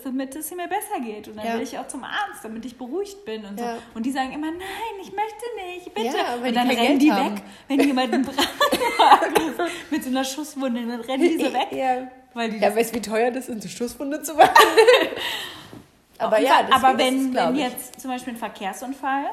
[0.03, 1.27] damit es mir besser geht.
[1.27, 1.53] Und dann Ja.
[1.55, 3.65] will ich auch zum Arzt, damit ich beruhigt bin und so.
[3.65, 3.77] Ja.
[3.93, 6.17] Und die sagen immer, nein, ich möchte nicht, bitte.
[6.17, 7.35] Ja, und dann rennen Geld die haben.
[7.35, 11.67] weg, wenn jemand einen Brandwagen ruft mit so einer Schusswunde, dann rennen die so weg.
[11.71, 12.07] Ja.
[12.33, 14.49] Weil die Ja, weißt du, wie teuer das ist, eine Schusswunde zu machen?
[16.17, 19.25] aber ja, deswegen aber ist wenn, glaub wenn jetzt zum Beispiel ein Verkehrsunfall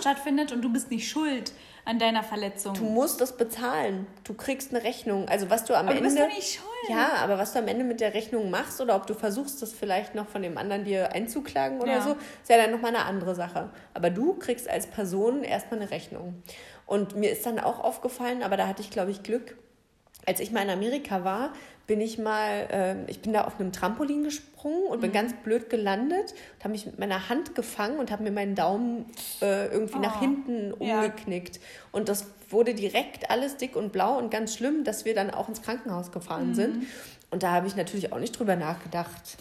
[0.00, 1.52] stattfindet und du bist nicht schuld
[1.86, 2.74] an deiner Verletzung.
[2.74, 4.06] Du musst das bezahlen.
[4.24, 5.28] Du kriegst eine Rechnung.
[5.28, 6.08] Also was du am aber du Ende.
[6.10, 6.66] bist doch nicht schuld.
[6.88, 9.72] Ja, aber was du am Ende mit der Rechnung machst oder ob du versuchst, das
[9.72, 12.00] vielleicht noch von dem anderen dir einzuklagen oder Ja.
[12.02, 13.70] so, ist ja dann nochmal eine andere Sache.
[13.94, 16.42] Aber du kriegst als Person erstmal eine Rechnung.
[16.86, 19.56] Und mir ist dann auch aufgefallen, aber da hatte ich, glaube ich, Glück.
[20.26, 21.52] Als ich mal in Amerika war,
[21.86, 25.70] bin ich mal, ähm, ich bin da auf einem Trampolin gesprungen und bin ganz blöd
[25.70, 29.06] gelandet und habe mich mit meiner Hand gefangen und habe mir meinen Daumen
[29.40, 30.96] äh, irgendwie nach Oh, hinten ja.
[30.96, 31.60] umgeknickt.
[31.92, 35.48] Und das wurde direkt alles dick und blau und ganz schlimm, dass wir dann auch
[35.48, 36.86] ins Krankenhaus gefahren sind.
[37.30, 39.36] Und da habe ich natürlich auch nicht drüber nachgedacht,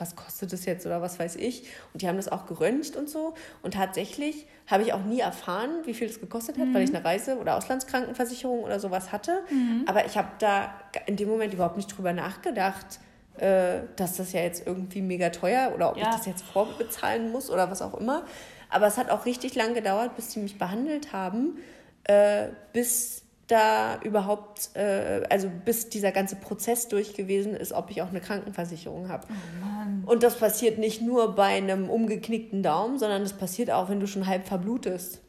[0.00, 1.64] was kostet das jetzt oder was weiß ich.
[1.92, 3.34] Und die haben das auch geröntgt und so.
[3.62, 7.04] Und tatsächlich habe ich auch nie erfahren, wie viel das gekostet hat, weil ich eine
[7.04, 9.40] Reise- oder Auslandskrankenversicherung oder sowas hatte.
[9.86, 10.72] Aber ich habe da
[11.06, 13.00] in dem Moment überhaupt nicht drüber nachgedacht,
[13.38, 16.10] äh, dass das ja jetzt irgendwie mega teuer oder ob ich Ja.
[16.10, 18.24] das jetzt vorbezahlen muss oder was auch immer.
[18.68, 21.58] Aber es hat auch richtig lang gedauert, bis die mich behandelt haben,
[22.04, 28.02] äh, bis da überhaupt, äh, also bis dieser ganze Prozess durch gewesen ist, ob ich
[28.02, 29.26] auch eine Krankenversicherung habe.
[30.06, 34.06] Und das passiert nicht nur bei einem umgeknickten Daumen, sondern das passiert auch, wenn du
[34.06, 35.20] schon halb verblutest.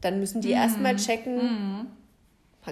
[0.00, 1.88] Dann müssen die erstmal checken,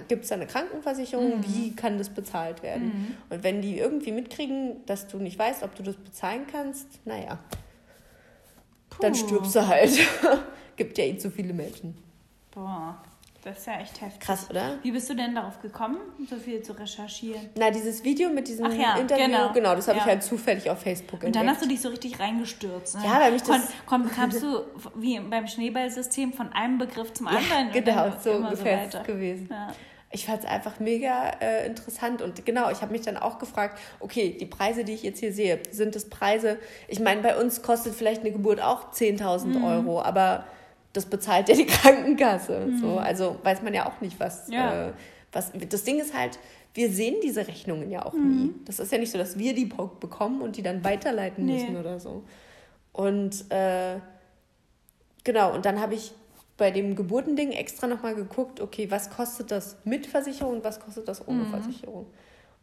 [0.07, 3.17] gibt es da eine Krankenversicherung, wie kann das bezahlt werden.
[3.29, 7.39] Und wenn die irgendwie mitkriegen, dass du nicht weißt, ob du das bezahlen kannst, naja,
[9.01, 9.17] dann Puh.
[9.17, 9.91] stirbst du halt.
[10.75, 11.97] Gibt ja eh zu viele Menschen.
[12.51, 13.01] Boah,
[13.47, 14.19] das ist ja echt heftig.
[14.19, 14.77] Krass, oder?
[14.83, 15.97] Wie bist du denn darauf gekommen,
[16.29, 17.49] so viel zu recherchieren?
[17.57, 19.53] Na, dieses Video mit diesem Ach ja, Interview, genau.
[19.53, 20.03] genau, das habe Ja.
[20.03, 21.49] ich halt zufällig auf Facebook Und dann entdeckt.
[21.49, 22.95] hast du dich so richtig reingestürzt.
[22.97, 23.01] Ne?
[23.05, 24.63] Ja, weil mich das- Kon, kon, kamst du
[24.95, 27.67] wie beim Schneeballsystem von einem Begriff zum anderen.
[27.67, 29.47] und genau, so ungefähr es gewesen.
[29.51, 29.67] Ja.
[30.09, 33.77] Ich fand es einfach mega äh, interessant und genau, ich habe mich dann auch gefragt,
[33.99, 37.61] okay, die Preise, die ich jetzt hier sehe, sind das Preise, ich meine, bei uns
[37.61, 39.63] kostet vielleicht eine Geburt auch 10.000 Mhm.
[39.65, 40.45] Euro, aber
[40.97, 42.73] das bezahlt ja die Krankenkasse.
[42.81, 44.53] So, also weiß man ja auch nicht, was, Mhm.
[44.53, 44.89] Ja.
[44.89, 44.93] äh,
[45.31, 45.51] was.
[45.69, 46.39] Das Ding ist halt,
[46.73, 48.29] wir sehen diese Rechnungen ja auch Mhm.
[48.29, 48.53] nie.
[48.65, 51.53] Das ist ja nicht so, dass wir die bekommen und die dann weiterleiten Nee.
[51.53, 52.23] müssen oder so.
[52.93, 53.99] Und äh,
[55.23, 56.11] genau, und dann habe ich
[56.57, 61.07] bei dem Geburtending extra nochmal geguckt, okay, was kostet das mit Versicherung und was kostet
[61.07, 62.07] das ohne Versicherung?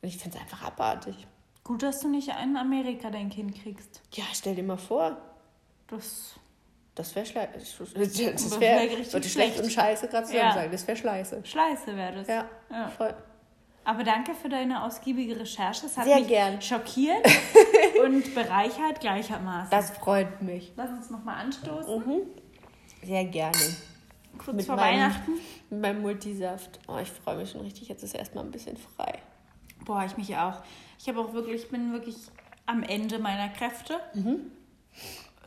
[0.03, 1.27] Und ich finde es einfach abartig.
[1.63, 4.03] Gut, dass du nicht in Amerika dein Kind kriegst.
[4.13, 5.17] Ja, stell dir mal vor,
[5.87, 6.35] Das,
[6.95, 7.51] das wäre schlecht.
[7.55, 10.55] Das wär wäre richtig schlecht und scheiße gerade zusammen Ja.
[10.55, 10.73] sagen.
[10.73, 11.41] Das wäre scheiße.
[11.45, 12.29] Schleiße wäre das.
[12.29, 12.89] Ja, Ja.
[12.89, 13.15] voll.
[13.87, 15.83] Aber danke für deine ausgiebige Recherche.
[15.83, 16.63] Das hat Sehr mich gern.
[16.63, 17.27] schockiert
[18.05, 19.71] und bereichert gleichermaßen.
[19.71, 20.73] Das freut mich.
[20.77, 22.03] Lass uns nochmal anstoßen.
[23.03, 23.59] Sehr gerne.
[24.39, 25.33] Kurz Mit vor meinem- Weihnachten.
[25.69, 26.81] Mit meinem Multisaft.
[26.89, 27.89] Oh, ich freue mich schon richtig.
[27.89, 29.19] Jetzt ist erstmal ein bisschen frei.
[29.85, 30.63] Boah, ich mich auch.
[30.99, 32.17] Ich habe auch wirklich, bin wirklich
[32.65, 34.01] am Ende meiner Kräfte.
[34.15, 34.51] Mhm.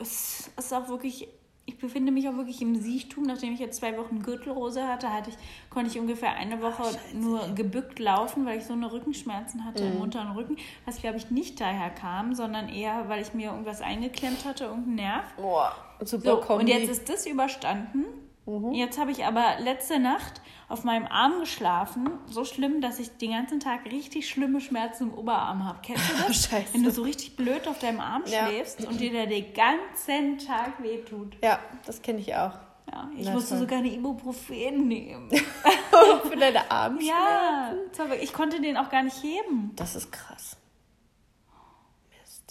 [0.00, 1.26] Es ist auch wirklich
[1.68, 3.24] ich befinde mich auch wirklich im Siechtum.
[3.24, 5.36] Nachdem ich jetzt zwei Wochen Gürtelrose hatte, hatte ich,
[5.68, 9.92] konnte ich ungefähr eine Woche nur gebückt laufen, weil ich so eine Rückenschmerzen hatte Mhm.
[9.92, 10.56] im unteren Rücken.
[10.86, 14.94] Was, glaube ich, nicht daher kam, sondern eher, weil ich mir irgendwas eingeklemmt hatte, irgendein
[14.94, 15.24] Nerv.
[15.36, 16.62] Boah, super So, Kombi.
[16.62, 18.04] und jetzt ist das überstanden.
[18.48, 18.72] Mhm.
[18.72, 20.40] Jetzt habe ich aber letzte Nacht
[20.70, 22.08] auf meinem Arm geschlafen.
[22.26, 25.78] So schlimm, dass ich den ganzen Tag richtig schlimme Schmerzen im Oberarm habe.
[25.82, 26.46] Kennst du das?
[26.48, 26.72] Scheiße.
[26.74, 28.46] Wenn du so richtig blöd auf deinem Arm Ja.
[28.46, 31.36] schläfst und dir der den ganzen Tag wehtut.
[31.42, 32.54] ja, das kenne ich auch.
[32.90, 33.58] Ja, ich Na musste toll.
[33.58, 35.28] sogar eine Ibuprofen nehmen.
[36.22, 37.02] Für deine Arme.
[37.02, 39.72] ja, das ich konnte den auch gar nicht heben.
[39.76, 40.56] Das ist krass.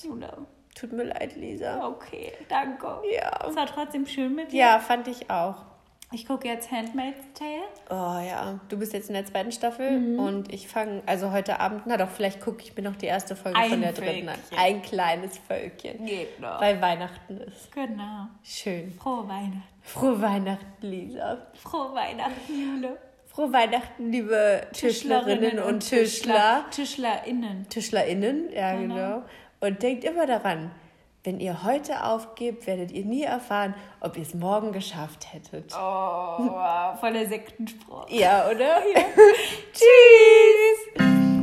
[0.08, 0.46] Oder?
[0.76, 1.88] Tut mir leid, Lisa.
[1.88, 3.02] Okay, danke.
[3.12, 3.48] Ja.
[3.50, 4.60] Es war trotzdem schön mit dir.
[4.60, 5.66] Ja, fand ich auch.
[6.14, 7.64] Ich gucke jetzt Handmaid's Tale.
[7.90, 11.82] Oh ja, du bist jetzt in der zweiten Staffel und ich fange, also heute Abend,
[11.86, 14.36] na doch, vielleicht gucke ich mir noch die erste Folge Ein von der dritten an.
[14.36, 14.58] Völkchen.
[14.58, 16.06] Ein kleines Völkchen.
[16.06, 16.62] Geht noch.
[16.62, 17.70] Weil Weihnachten ist.
[17.74, 18.28] Genau.
[18.42, 18.94] Schön.
[18.94, 19.64] Frohe Weihnachten.
[19.82, 21.38] Frohe Weihnachten, Lisa.
[21.62, 22.98] Frohe Weihnachten, Jule.
[23.26, 26.66] Frohe Weihnachten, liebe Tischlerinnen und Tischler.
[26.72, 27.68] TischlerInnen.
[27.70, 28.96] TischlerInnen, ja Genau.
[28.96, 29.24] genau.
[29.60, 30.72] Und denkt immer daran,
[31.28, 35.74] wenn ihr heute aufgebt, werdet ihr nie erfahren, ob ihr es morgen geschafft hättet.
[35.74, 38.10] Oh, wow, voller Sektenspruch.
[38.10, 38.78] Ja, oder?
[39.74, 41.37] Tschüss.